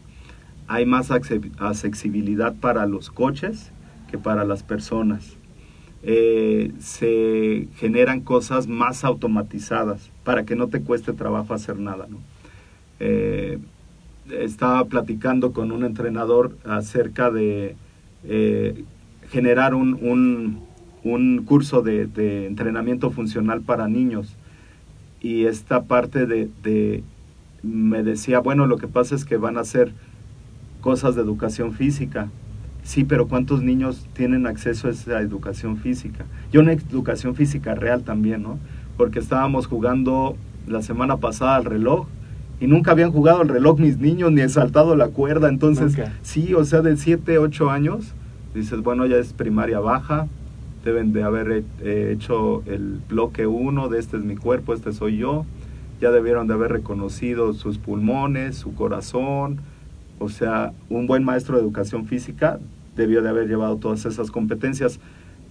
[0.67, 3.71] Hay más accesibilidad para los coches
[4.11, 5.37] que para las personas
[6.07, 12.07] eh, se generan cosas más automatizadas para que no te cueste trabajo hacer nada.
[13.01, 13.59] Eh,
[14.31, 17.77] estaba platicando con un entrenador acerca de
[18.25, 18.85] eh,
[19.31, 20.63] generar un,
[21.45, 24.37] curso de, entrenamiento funcional para niños
[25.21, 27.03] y esta parte de,
[27.63, 29.93] me decía, bueno, lo que pasa es que van a hacer
[30.81, 32.29] cosas de educación física,
[32.85, 36.27] Sí, pero ¿cuántos niños tienen acceso a esa educación física?
[36.53, 38.59] Y una educación física real también, ¿no?
[38.99, 40.37] Porque estábamos jugando
[40.69, 42.07] la semana pasada al reloj
[42.65, 45.51] y nunca habían jugado al reloj mis niños ni saltado la cuerda.
[45.51, 48.15] Entonces, sí, o sea, de 7, 8 años,
[48.55, 50.29] dices, bueno, ya es primaria baja,
[50.83, 55.45] deben de haber hecho el bloque 1 de este es mi cuerpo, este soy yo.
[56.01, 59.59] Ya debieron de haber reconocido sus pulmones, su corazón.
[60.19, 62.61] O sea, un buen maestro de educación física
[62.97, 65.01] debió de haber llevado todas esas competencias.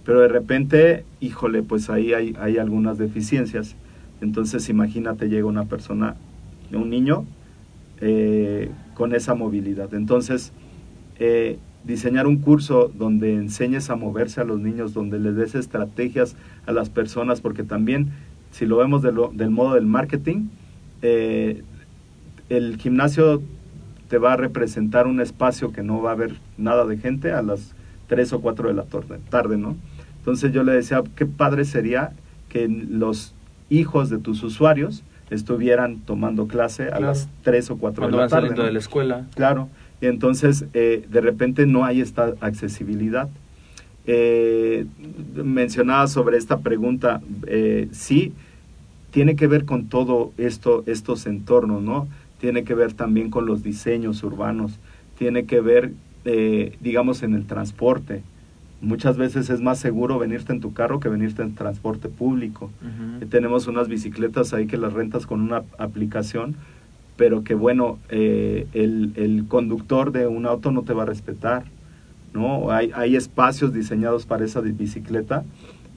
[0.04, 3.76] Pero de repente, híjole, pues ahí hay, hay algunas deficiencias.
[4.20, 6.16] Entonces imagínate, llega una persona,
[6.76, 7.24] un niño,
[8.00, 9.94] eh, con esa movilidad.
[9.94, 10.52] Entonces,
[11.18, 16.36] eh, diseñar un curso donde enseñes a moverse a los niños, donde les des estrategias
[16.66, 18.10] a las personas, porque también,
[18.50, 20.48] si lo vemos del modo del marketing,
[21.02, 21.62] eh,
[22.48, 23.42] el gimnasio
[24.08, 27.42] te va a representar un espacio que no va a haber nada de gente a
[27.42, 27.74] las
[28.08, 28.84] 3 o 4 de la
[29.28, 29.76] tarde, ¿no?
[30.18, 32.12] Entonces yo le decía, qué padre sería
[32.48, 33.34] que los
[33.70, 35.02] hijos de tus usuarios
[35.34, 38.28] estuvieran tomando clase a las 3 o 4 de la tarde.
[38.28, 39.26] Cuando saliendo de la escuela.
[39.34, 39.68] Claro,
[40.00, 43.28] y entonces eh, de repente no hay esta accesibilidad.
[44.06, 44.86] Eh,
[45.34, 48.32] mencionaba sobre esta pregunta, eh, sí,
[49.10, 52.08] tiene que ver con todo esto, estos entornos, ¿no?
[52.40, 54.78] Tiene que ver también con los diseños urbanos,
[55.16, 55.92] tiene que ver,
[56.24, 58.22] eh, digamos, en el transporte.
[58.80, 62.70] Muchas veces es más seguro venirte en tu carro que venirte en transporte público.
[63.30, 66.56] tenemos unas bicicletas ahí que las rentas con una aplicación,
[67.16, 71.64] pero que bueno, eh, el, conductor de un auto no te va a respetar,
[72.32, 72.70] ¿no?
[72.70, 75.44] Hay, hay espacios diseñados para esa bicicleta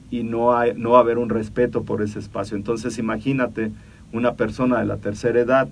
[0.10, 2.56] y no, hay, no va a haber un respeto por ese espacio.
[2.56, 3.72] Entonces imagínate
[4.14, 5.70] una persona de la tercera edad,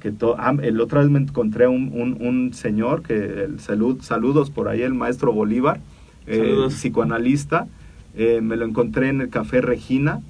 [0.00, 4.68] que ah, el otra vez me encontré un, un, señor, que el salud, saludos por
[4.68, 5.80] ahí, el maestro Bolívar,
[6.26, 7.66] eh, psicoanalista,
[8.16, 10.20] eh, me lo encontré en el Café Regina,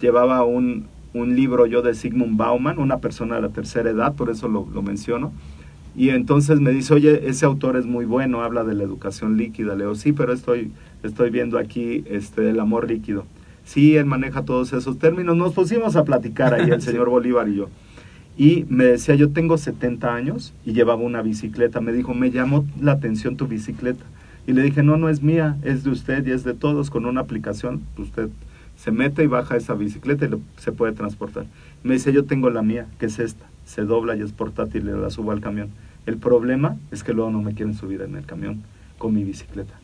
[0.00, 4.30] llevaba un, un libro yo de Sigmund Bauman, una persona de la tercera edad, por
[4.30, 5.32] eso lo, menciono.
[5.96, 9.74] Y entonces me dice, oye, ese autor es muy bueno, habla de la educación líquida.
[9.74, 10.70] Leo, sí, pero estoy,
[11.02, 13.24] estoy viendo aquí este, el amor líquido.
[13.64, 15.36] Sí, él maneja todos esos términos.
[15.36, 17.68] Nos pusimos a platicar ahí el señor Bolívar y yo.
[18.36, 21.80] Y me decía, yo tengo 70 años y llevaba una bicicleta.
[21.80, 24.04] Me dijo, me llamó la atención tu bicicleta.
[24.48, 26.88] Y le dije, no, no es mía, es de usted y es de todos.
[26.88, 28.30] Con una aplicación, usted
[28.76, 31.44] se mete y baja esa bicicleta y se puede transportar.
[31.82, 34.98] Me dice, yo tengo la mía, que es esta, se dobla y es portátil y
[34.98, 35.68] la subo al camión.
[36.06, 38.62] El problema es que luego no me quieren subir en el camión
[38.96, 39.74] con mi bicicleta.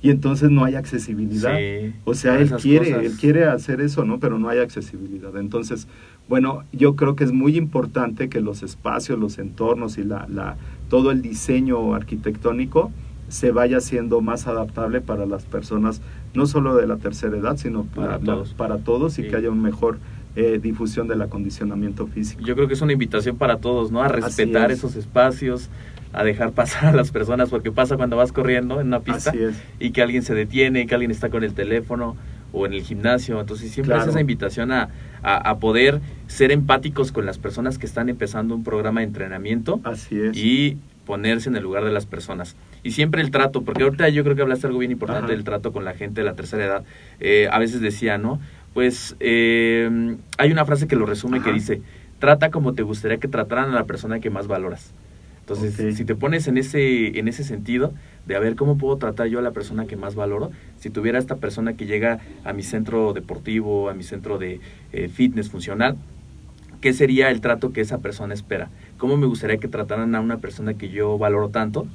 [0.00, 1.58] Y entonces no hay accesibilidad.
[2.04, 4.18] o sea, él quiere, él quiere hacer eso, ¿no?
[4.18, 5.36] Pero no hay accesibilidad.
[5.36, 5.88] Entonces,
[6.26, 10.56] bueno, yo creo que es muy importante que los espacios, los entornos y la, la,
[10.88, 12.90] todo el diseño arquitectónico
[13.30, 16.02] se vaya haciendo más adaptable para las personas,
[16.34, 18.54] no solo de la tercera edad, sino para, todos.
[18.54, 19.98] para todos y que haya una mejor
[20.36, 22.42] eh, difusión del acondicionamiento físico.
[22.42, 24.02] Yo creo que es una invitación para todos, ¿no?
[24.02, 25.70] A respetar esos espacios,
[26.12, 29.32] a dejar pasar a las personas, porque pasa cuando vas corriendo en una pista
[29.78, 32.16] y que alguien se detiene, que alguien está con el teléfono
[32.52, 33.40] o en el gimnasio.
[33.40, 34.90] Entonces siempre es esa invitación a,
[35.22, 39.80] a, poder ser empáticos con las personas que están empezando un programa de entrenamiento.
[39.84, 40.36] Así es.
[40.36, 40.78] Y
[41.10, 42.54] ponerse en el lugar de las personas.
[42.84, 45.72] Y siempre el trato, porque ahorita yo creo que hablaste algo bien importante del trato
[45.72, 46.84] con la gente de la tercera edad.
[47.18, 48.38] Eh, a veces decía, ¿no?
[48.74, 51.82] Pues eh, hay una frase que lo resume que dice,
[52.20, 54.92] trata como te gustaría que trataran a la persona que más valoras.
[55.40, 57.92] Entonces, si te pones en ese, en ese sentido,
[58.24, 61.18] de a ver cómo puedo tratar yo a la persona que más valoro, si tuviera
[61.18, 64.60] esta persona que llega a mi centro deportivo, a mi centro de
[64.92, 65.96] eh, fitness funcional,
[66.80, 68.70] ¿qué sería el trato que esa persona espera?
[68.98, 71.86] ¿Cómo me gustaría que trataran a una persona que yo valoro tanto?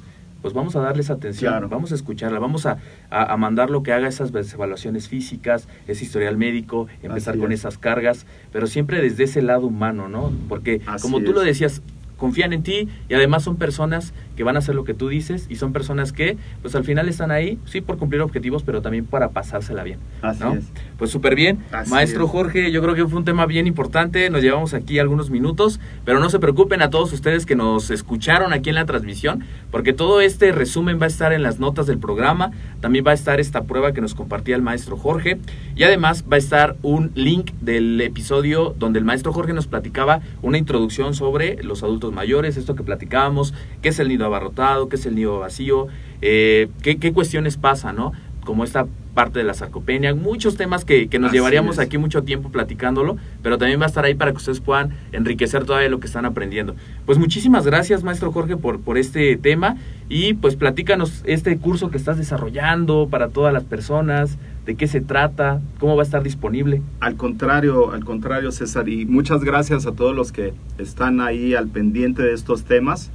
[0.42, 2.78] Pues vamos a darles atención, vamos a escucharla, vamos a,
[3.10, 8.26] a, mandar lo que haga esas evaluaciones físicas, ese historial médico, empezar con esas cargas,
[8.52, 10.32] pero siempre desde ese lado humano, ¿no?
[10.48, 11.82] Porque como tú lo decías,
[12.16, 15.46] confían en ti y además son personas que van a hacer lo que tú dices
[15.48, 19.06] y son personas que pues al final están ahí, sí por cumplir objetivos, pero también
[19.06, 19.98] para pasársela bien.
[20.22, 20.64] Así es.
[20.98, 21.58] Pues súper bien.
[21.88, 25.80] Maestro Jorge, yo creo que fue un tema bien importante, nos llevamos aquí algunos minutos,
[26.04, 29.92] pero no se preocupen a todos ustedes que nos escucharon aquí en la transmisión, porque
[29.92, 33.40] todo este resumen va a estar en las notas del programa, también va a estar
[33.40, 35.38] esta prueba que nos compartía el maestro Jorge
[35.74, 40.20] y además va a estar un link del episodio donde el maestro Jorge nos platicaba
[40.42, 44.96] una introducción sobre los adultos mayores, esto que platicábamos, qué es el nido abarrotado, qué
[44.96, 45.88] es el nido vacío,
[46.22, 48.12] eh, qué, qué, cuestiones pasan, ¿no?
[48.46, 52.50] como esta parte de la sarcopenia, muchos temas que, que nos llevaríamos aquí mucho tiempo
[52.50, 56.06] platicándolo, pero también va a estar ahí para que ustedes puedan enriquecer todavía lo que
[56.06, 56.76] están aprendiendo.
[57.06, 59.76] Pues muchísimas gracias, maestro Jorge, por, por este tema
[60.08, 65.00] y pues platícanos este curso que estás desarrollando para todas las personas, de qué se
[65.00, 66.82] trata, cómo va a estar disponible.
[67.00, 71.68] Al contrario, al contrario, César, y muchas gracias a todos los que están ahí al
[71.68, 73.10] pendiente de estos temas,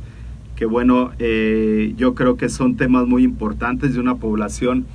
[0.62, 4.86] que bueno, eh, yo creo que son temas muy importantes de una población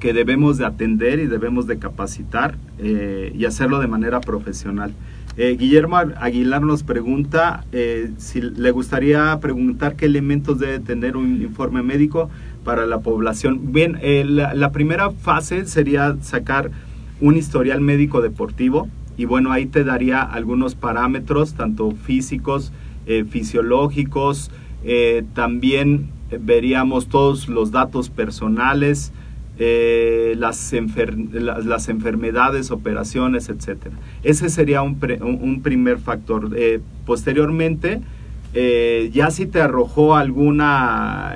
[0.00, 4.92] que debemos de atender y debemos de capacitar eh, y hacerlo de manera profesional.
[5.36, 7.64] Eh, Guillermo Aguilar nos pregunta
[8.18, 12.28] si le gustaría preguntar qué elementos debe tener un informe médico
[12.64, 13.72] para la población.
[13.72, 16.72] Bien, la, la, primera fase sería sacar
[17.20, 22.72] un historial médico deportivo y bueno, ahí te daría algunos parámetros, tanto físicos,
[23.30, 24.50] fisiológicos,
[25.34, 26.10] también
[26.40, 29.12] veríamos todos los datos personales,
[29.58, 33.94] eh, las, las, enfermedades, operaciones, etcétera.
[34.22, 36.50] Ese sería un, un primer factor.
[36.56, 38.00] Eh, posteriormente,
[38.54, 41.34] eh, ya si te arrojó alguna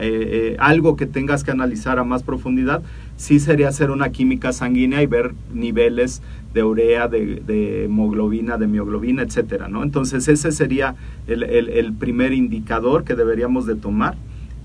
[0.58, 2.82] algo que tengas que analizar a más profundidad,
[3.16, 6.22] sí sería hacer una química sanguínea y ver niveles
[6.56, 9.82] de urea, de, hemoglobina, de mioglobina, etcétera, ¿no?
[9.82, 10.96] Entonces ese sería
[11.26, 14.16] el, el, primer indicador que deberíamos de tomar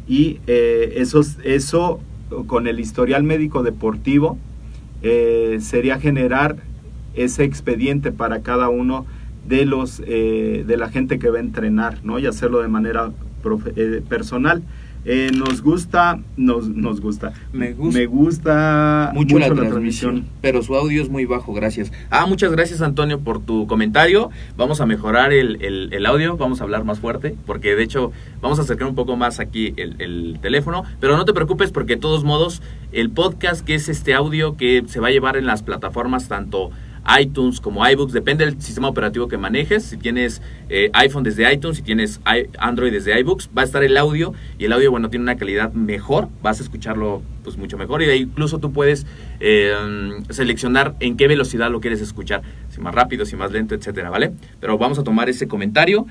[0.08, 2.00] y eso, eso
[2.48, 4.38] con el historial médico deportivo
[5.04, 6.58] eh, sería generar
[7.16, 9.06] ese expediente para cada uno
[9.48, 12.20] de los eh, de la gente que va a entrenar, ¿no?
[12.20, 13.12] Y hacerlo de manera
[13.76, 14.62] eh, personal.
[15.04, 17.34] Eh, nos gusta, nos, nos gusta.
[17.54, 21.92] Me gusta, me gusta mucho, la, transmisión, pero su audio es muy bajo, gracias.
[22.12, 24.30] Ah, muchas gracias Antonio por tu comentario.
[24.58, 28.60] Vamos a mejorar el, el, audio, vamos a hablar más fuerte, porque de hecho vamos
[28.60, 32.02] a acercar un poco más aquí el, el, teléfono, pero no te preocupes porque de
[32.02, 35.64] todos modos el podcast que es este audio que se va a llevar en las
[35.64, 36.70] plataformas tanto
[37.20, 39.84] iTunes como iBooks, depende del sistema operativo que manejes.
[39.84, 42.22] Si tienes eh, iPhone desde iTunes, si tienes
[42.60, 45.74] Android desde iBooks, va a estar el audio y el audio, bueno, tiene una calidad
[45.74, 49.08] mejor, vas a escucharlo pues mucho mejor y incluso tú puedes
[49.40, 49.74] eh,
[50.30, 54.32] seleccionar en qué velocidad lo quieres escuchar, si más rápido, si más lento, etcétera, ¿vale?
[54.60, 56.06] Pero vamos a tomar ese comentario.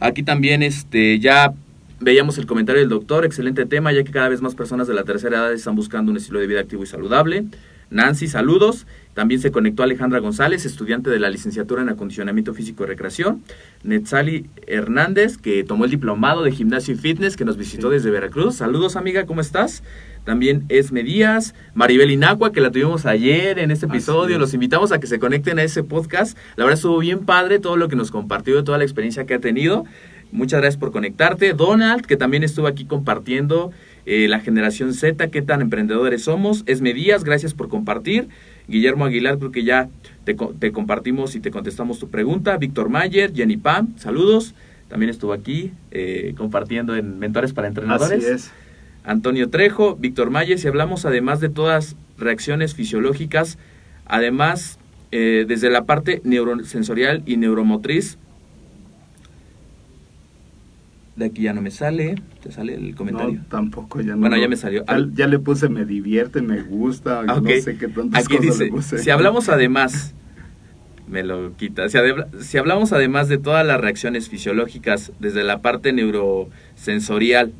[0.00, 1.54] Aquí también este ya
[2.02, 5.04] Veíamos el comentario del doctor, excelente tema, ya que cada vez más personas de la
[5.04, 7.44] tercera edad están buscando un estilo de vida activo y saludable.
[7.92, 8.86] Nancy, saludos.
[9.14, 13.42] También se conectó Alejandra González, estudiante de la licenciatura en acondicionamiento físico y recreación.
[13.84, 18.56] Netzali Hernández, que tomó el diplomado de gimnasio y fitness, que nos visitó desde Veracruz.
[18.56, 19.82] Saludos, amiga, ¿cómo estás?
[20.24, 24.38] También Esme Díaz, Maribel Inacua, que la tuvimos ayer en este episodio.
[24.38, 26.38] Los invitamos a que se conecten a ese podcast.
[26.56, 29.40] La verdad estuvo bien padre todo lo que nos compartió, toda la experiencia que ha
[29.40, 29.84] tenido.
[30.30, 31.52] Muchas gracias por conectarte.
[31.52, 33.70] Donald, que también estuvo aquí compartiendo
[34.06, 36.64] eh, la generación Z, qué tan emprendedores somos.
[36.66, 38.28] Esme Díaz, gracias por compartir.
[38.68, 39.88] Guillermo Aguilar, creo que ya
[40.24, 42.56] te, te compartimos y te contestamos tu pregunta.
[42.56, 44.54] Víctor Mayer, Jenny Pam, saludos.
[44.88, 48.24] También estuvo aquí eh, compartiendo en Mentores para Entrenadores.
[48.24, 48.52] Así es.
[49.04, 53.58] Antonio Trejo, Víctor Mayer, si hablamos además de todas reacciones fisiológicas,
[54.06, 54.78] además
[55.10, 58.18] eh, desde la parte neurosensorial y neuromotriz,
[61.16, 62.14] de aquí ya no me sale.
[62.42, 63.40] ¿Te sale el comentario?
[63.40, 64.20] No, tampoco, ya no.
[64.20, 64.84] Bueno, ya me salió.
[65.14, 69.48] Ya, le puse me divierte, me gusta, no sé qué tantas aquí dice, Si hablamos
[69.48, 70.14] además,
[71.06, 71.88] me lo quita.
[71.88, 71.98] Si,
[72.40, 77.52] si hablamos además de todas las reacciones fisiológicas desde la parte neurosensorial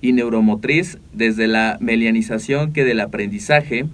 [0.00, 3.86] y neuromotriz, desde la melianización que del aprendizaje,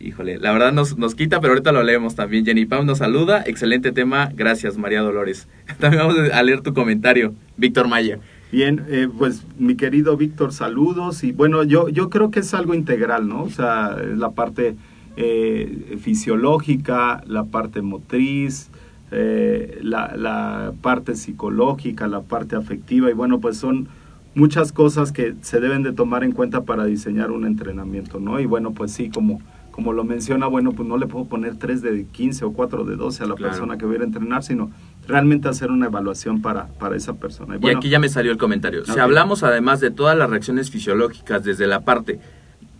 [0.00, 2.44] híjole, la verdad nos, nos quita, pero ahorita lo leemos también.
[2.44, 5.46] Jenny Pam nos saluda, excelente tema, gracias María Dolores.
[5.78, 8.18] También vamos a leer tu comentario, Víctor Maya.
[8.50, 12.74] Bien, eh, pues mi querido Víctor, saludos y bueno, yo, yo creo que es algo
[12.74, 13.44] integral, ¿no?
[13.44, 14.74] O sea, la parte
[15.16, 18.70] eh, fisiológica, la parte motriz,
[19.12, 23.88] eh, la, la parte psicológica, la parte afectiva y bueno, pues son
[24.34, 28.40] muchas cosas que se deben de tomar en cuenta para diseñar un entrenamiento, ¿no?
[28.40, 29.40] Y bueno, pues sí, como
[29.80, 32.96] como lo menciona, bueno, pues no le puedo poner 3 de 15 o 4 de
[32.96, 34.70] 12 a la persona que voy a entrenar, sino
[35.08, 37.56] realmente hacer una evaluación para, para esa persona.
[37.58, 38.84] Y, aquí ya me salió el comentario.
[38.84, 42.20] Si hablamos además de todas las reacciones fisiológicas desde la parte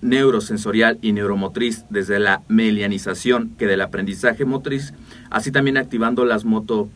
[0.03, 4.93] neurosensorial y neuromotriz, desde la melianización que del aprendizaje motriz,
[5.31, 6.91] así también activando las moto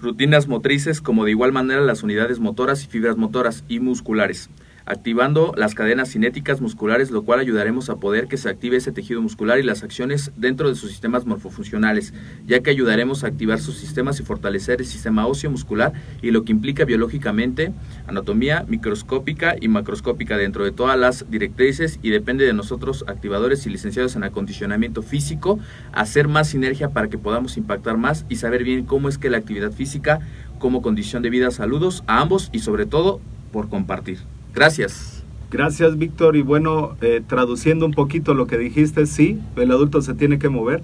[0.00, 4.48] rutinas motrices como de igual manera las unidades motoras y fibras motoras y musculares
[4.86, 9.20] activando las cadenas cinéticas musculares, lo cual ayudaremos a poder que se active ese tejido
[9.22, 12.14] muscular y las acciones dentro de sus sistemas morfofuncionales,
[12.46, 16.44] ya que ayudaremos a activar sus sistemas y fortalecer el sistema óseo muscular y lo
[16.44, 17.72] que implica biológicamente
[18.06, 23.70] anatomía microscópica y macroscópica dentro de todas las directrices y depende de nosotros activadores y
[23.70, 25.58] licenciados en acondicionamiento físico
[25.92, 29.38] hacer más sinergia para que podamos impactar más y saber bien cómo es que la
[29.38, 30.20] actividad física
[30.58, 33.20] como condición de vida saludos a ambos y sobre todo
[33.52, 34.18] por compartir.
[34.54, 35.24] Gracias.
[35.50, 36.36] Gracias, Víctor.
[36.36, 40.48] Y bueno, eh, traduciendo un poquito lo que dijiste, sí, el adulto se tiene que
[40.48, 40.82] mover,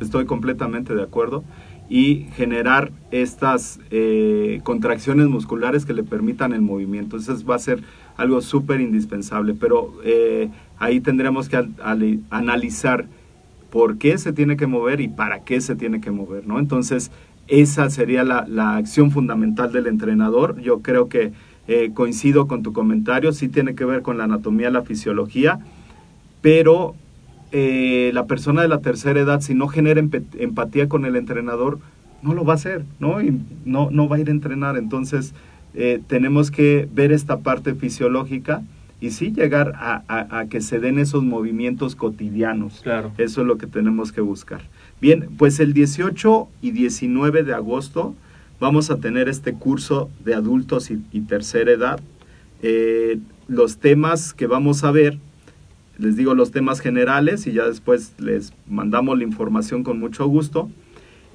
[0.00, 1.44] estoy completamente de acuerdo,
[1.88, 7.16] y generar estas eh, contracciones musculares que le permitan el movimiento.
[7.16, 7.82] Eso va a ser
[8.16, 11.66] algo súper indispensable, pero eh, ahí tendremos que
[12.30, 13.06] analizar
[13.70, 16.58] por qué se tiene que mover y para qué se tiene que mover, ¿no?
[16.58, 17.10] Entonces,
[17.48, 20.60] esa sería la, la acción fundamental del entrenador.
[20.60, 21.32] Yo creo que
[21.68, 25.60] eh, coincido con tu comentario, sí tiene que ver con la anatomía, la fisiología,
[26.40, 26.94] pero
[27.52, 31.78] eh, la persona de la tercera edad, si no genera empatía con el entrenador,
[32.22, 33.20] no lo va a hacer, ¿no?
[33.20, 34.76] Y no, no va a ir a entrenar.
[34.76, 35.34] Entonces,
[35.74, 38.62] eh, tenemos que ver esta parte fisiológica
[39.00, 42.80] y sí llegar a, a, que se den esos movimientos cotidianos.
[42.82, 43.10] Claro.
[43.18, 44.62] Eso es lo que tenemos que buscar.
[45.00, 48.14] Bien, pues el 18 y 19 de agosto
[48.62, 52.00] vamos a tener este curso de adultos y, tercera edad.
[52.62, 55.18] Eh, los temas que vamos a ver,
[55.98, 60.70] les digo los temas generales y ya después les mandamos la información con mucho gusto.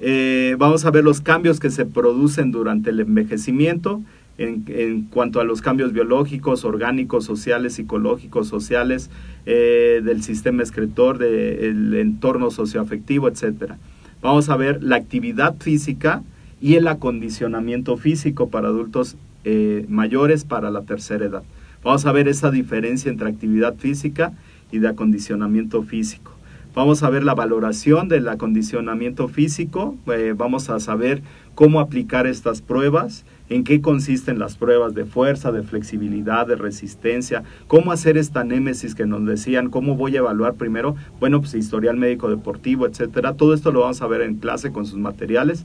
[0.00, 4.00] Eh, vamos a ver los cambios que se producen durante el envejecimiento
[4.38, 9.10] en, cuanto a los cambios biológicos, orgánicos, sociales, psicológicos, sociales,
[9.44, 13.74] eh, del sistema excretor, del entorno socioafectivo, etc.
[14.22, 16.22] Vamos a ver la actividad física,
[16.60, 21.42] y el acondicionamiento físico para adultos eh, mayores para la tercera edad.
[21.84, 24.32] Vamos a ver esa diferencia entre actividad física
[24.72, 26.32] y de acondicionamiento físico.
[26.74, 31.22] Vamos a ver la valoración del acondicionamiento físico, eh, vamos a saber
[31.54, 37.42] cómo aplicar estas pruebas, en qué consisten las pruebas de fuerza, de flexibilidad, de resistencia,
[37.66, 41.96] cómo hacer esta némesis que nos decían, cómo voy a evaluar primero, bueno, pues historial
[41.96, 43.34] médico deportivo, etcétera.
[43.34, 45.64] Todo esto lo vamos a ver en clase con sus materiales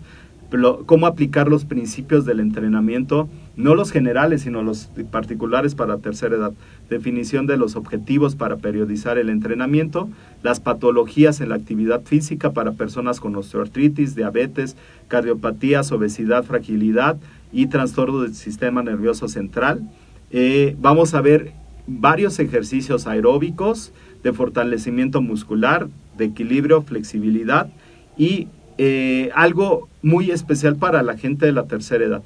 [0.86, 6.54] cómo aplicar los principios del entrenamiento, no los generales, sino los particulares para tercera edad.
[6.90, 10.10] Definición de los objetivos para periodizar el entrenamiento,
[10.44, 14.76] las patologías en la actividad física para personas con osteoartritis, diabetes,
[15.08, 17.18] cardiopatías, obesidad, fragilidad
[17.52, 19.90] y trastorno del sistema nervioso central.
[20.32, 21.54] Eh, vamos a ver
[21.88, 23.92] varios ejercicios aeróbicos
[24.24, 25.88] de fortalecimiento muscular,
[26.18, 27.70] de equilibrio, flexibilidad
[28.18, 28.48] y
[28.78, 32.24] eh, algo muy especial para la gente de la tercera edad.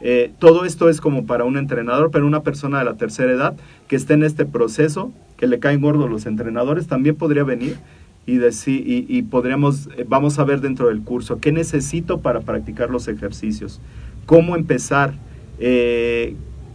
[0.00, 3.54] Eh, todo esto es como para un entrenador, pero una persona de la tercera edad
[3.88, 7.78] que esté en este proceso, que le caen gordos los entrenadores, también podría venir
[8.26, 12.90] y, decir, y, podríamos, eh, vamos a ver dentro del curso, qué necesito para practicar
[12.90, 13.80] los ejercicios,
[14.26, 15.14] cómo empezar,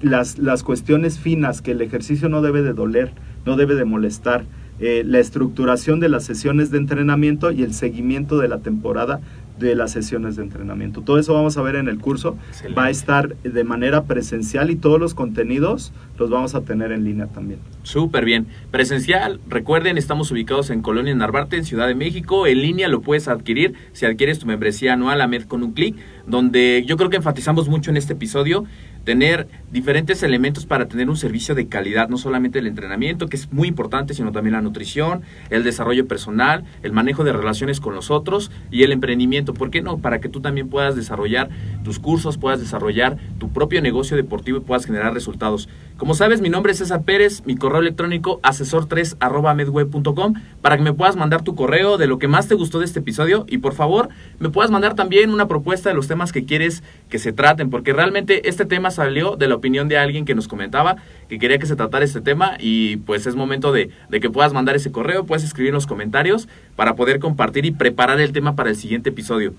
[0.01, 3.11] las, las cuestiones finas, que el ejercicio no debe de doler,
[3.45, 4.45] no debe de molestar,
[4.79, 9.19] eh, la estructuración de las sesiones de entrenamiento y el seguimiento de la temporada
[9.59, 11.01] de las sesiones de entrenamiento.
[11.01, 12.37] Todo eso vamos a ver en el curso.
[12.77, 17.03] Va a estar de manera presencial y todos los contenidos los vamos a tener en
[17.03, 17.59] línea también.
[17.83, 18.47] Súper bien.
[18.71, 22.47] Presencial, recuerden, estamos ubicados en Colonia Narvarte, en Ciudad de México.
[22.47, 25.95] En línea lo puedes adquirir si adquieres tu membresía anual a MED con un clic,
[26.25, 28.63] donde yo creo que enfatizamos mucho en este episodio
[29.03, 33.51] tener diferentes elementos para tener un servicio de calidad, no solamente el entrenamiento, que es
[33.51, 38.09] muy importante, sino también la nutrición, el desarrollo personal, el manejo de relaciones con los
[38.09, 39.53] otros y el emprendimiento.
[39.53, 39.99] ¿Por qué no?
[39.99, 41.49] Para que tú también puedas desarrollar
[41.83, 45.69] tus cursos, puedas desarrollar tu propio negocio deportivo y puedas generar resultados.
[45.97, 49.17] Como sabes, mi nombre es César Pérez, mi correo electrónico asesor3
[49.55, 52.85] medweb.com para que me puedas mandar tu correo de lo que más te gustó de
[52.85, 56.45] este episodio y por favor me puedas mandar también una propuesta de los temas que
[56.45, 60.35] quieres que se traten, porque realmente este tema salió de la opinión de alguien que
[60.35, 64.19] nos comentaba que quería que se tratara este tema y pues es momento de, de
[64.19, 68.31] que puedas mandar ese correo, puedes escribir los comentarios para poder compartir y preparar el
[68.31, 69.53] tema para el siguiente episodio.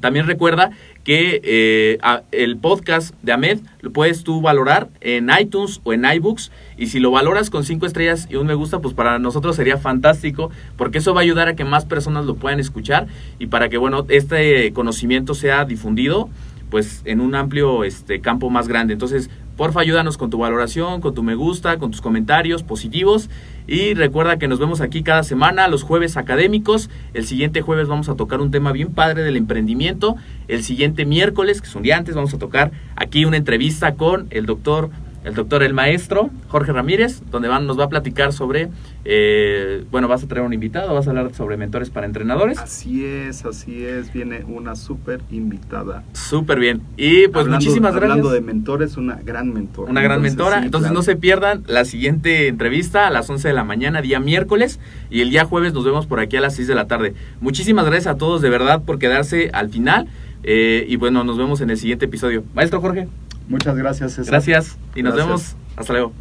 [0.00, 0.70] También recuerda
[1.04, 1.98] que eh,
[2.32, 6.98] el podcast de Ahmed lo puedes tú valorar en iTunes o en iBooks y si
[6.98, 10.98] lo valoras con cinco estrellas y un me gusta, pues para nosotros sería fantástico porque
[10.98, 13.06] eso va a ayudar a que más personas lo puedan escuchar
[13.38, 16.28] y para que bueno este conocimiento sea difundido
[16.74, 18.94] pues en un amplio este campo más grande.
[18.94, 23.30] Entonces, porfa, ayúdanos con tu valoración, con tu me gusta, con tus comentarios positivos
[23.68, 26.90] y recuerda que nos vemos aquí cada semana, los jueves académicos.
[27.12, 30.16] El siguiente jueves vamos a tocar un tema bien padre del emprendimiento.
[30.48, 34.26] El siguiente miércoles, que es un día antes, vamos a tocar aquí una entrevista con
[34.30, 34.90] el doctor
[35.24, 38.68] el doctor El Maestro, Jorge Ramírez, donde van, nos va a platicar sobre,
[39.06, 42.58] eh, bueno, vas a traer un invitado, vas a hablar sobre mentores para entrenadores.
[42.58, 46.04] Así es, así es, viene una súper invitada.
[46.12, 46.82] Súper bien.
[46.98, 48.10] Y pues muchísimas gracias.
[48.12, 49.90] Hablando de mentores, una gran mentora.
[49.90, 50.62] Una gran mentora.
[50.62, 54.78] Entonces no se pierdan la siguiente entrevista a las 11 de la mañana, día miércoles,
[55.10, 57.14] y el día jueves nos vemos por aquí a las 6 de la tarde.
[57.40, 60.06] Muchísimas gracias a todos de verdad por quedarse al final.
[60.46, 62.44] Eh, y bueno, nos vemos en el siguiente episodio.
[62.54, 63.08] Maestro Jorge.
[63.48, 64.32] Muchas gracias, César.
[64.32, 65.56] Gracias y nos vemos.
[65.76, 66.12] Hasta luego.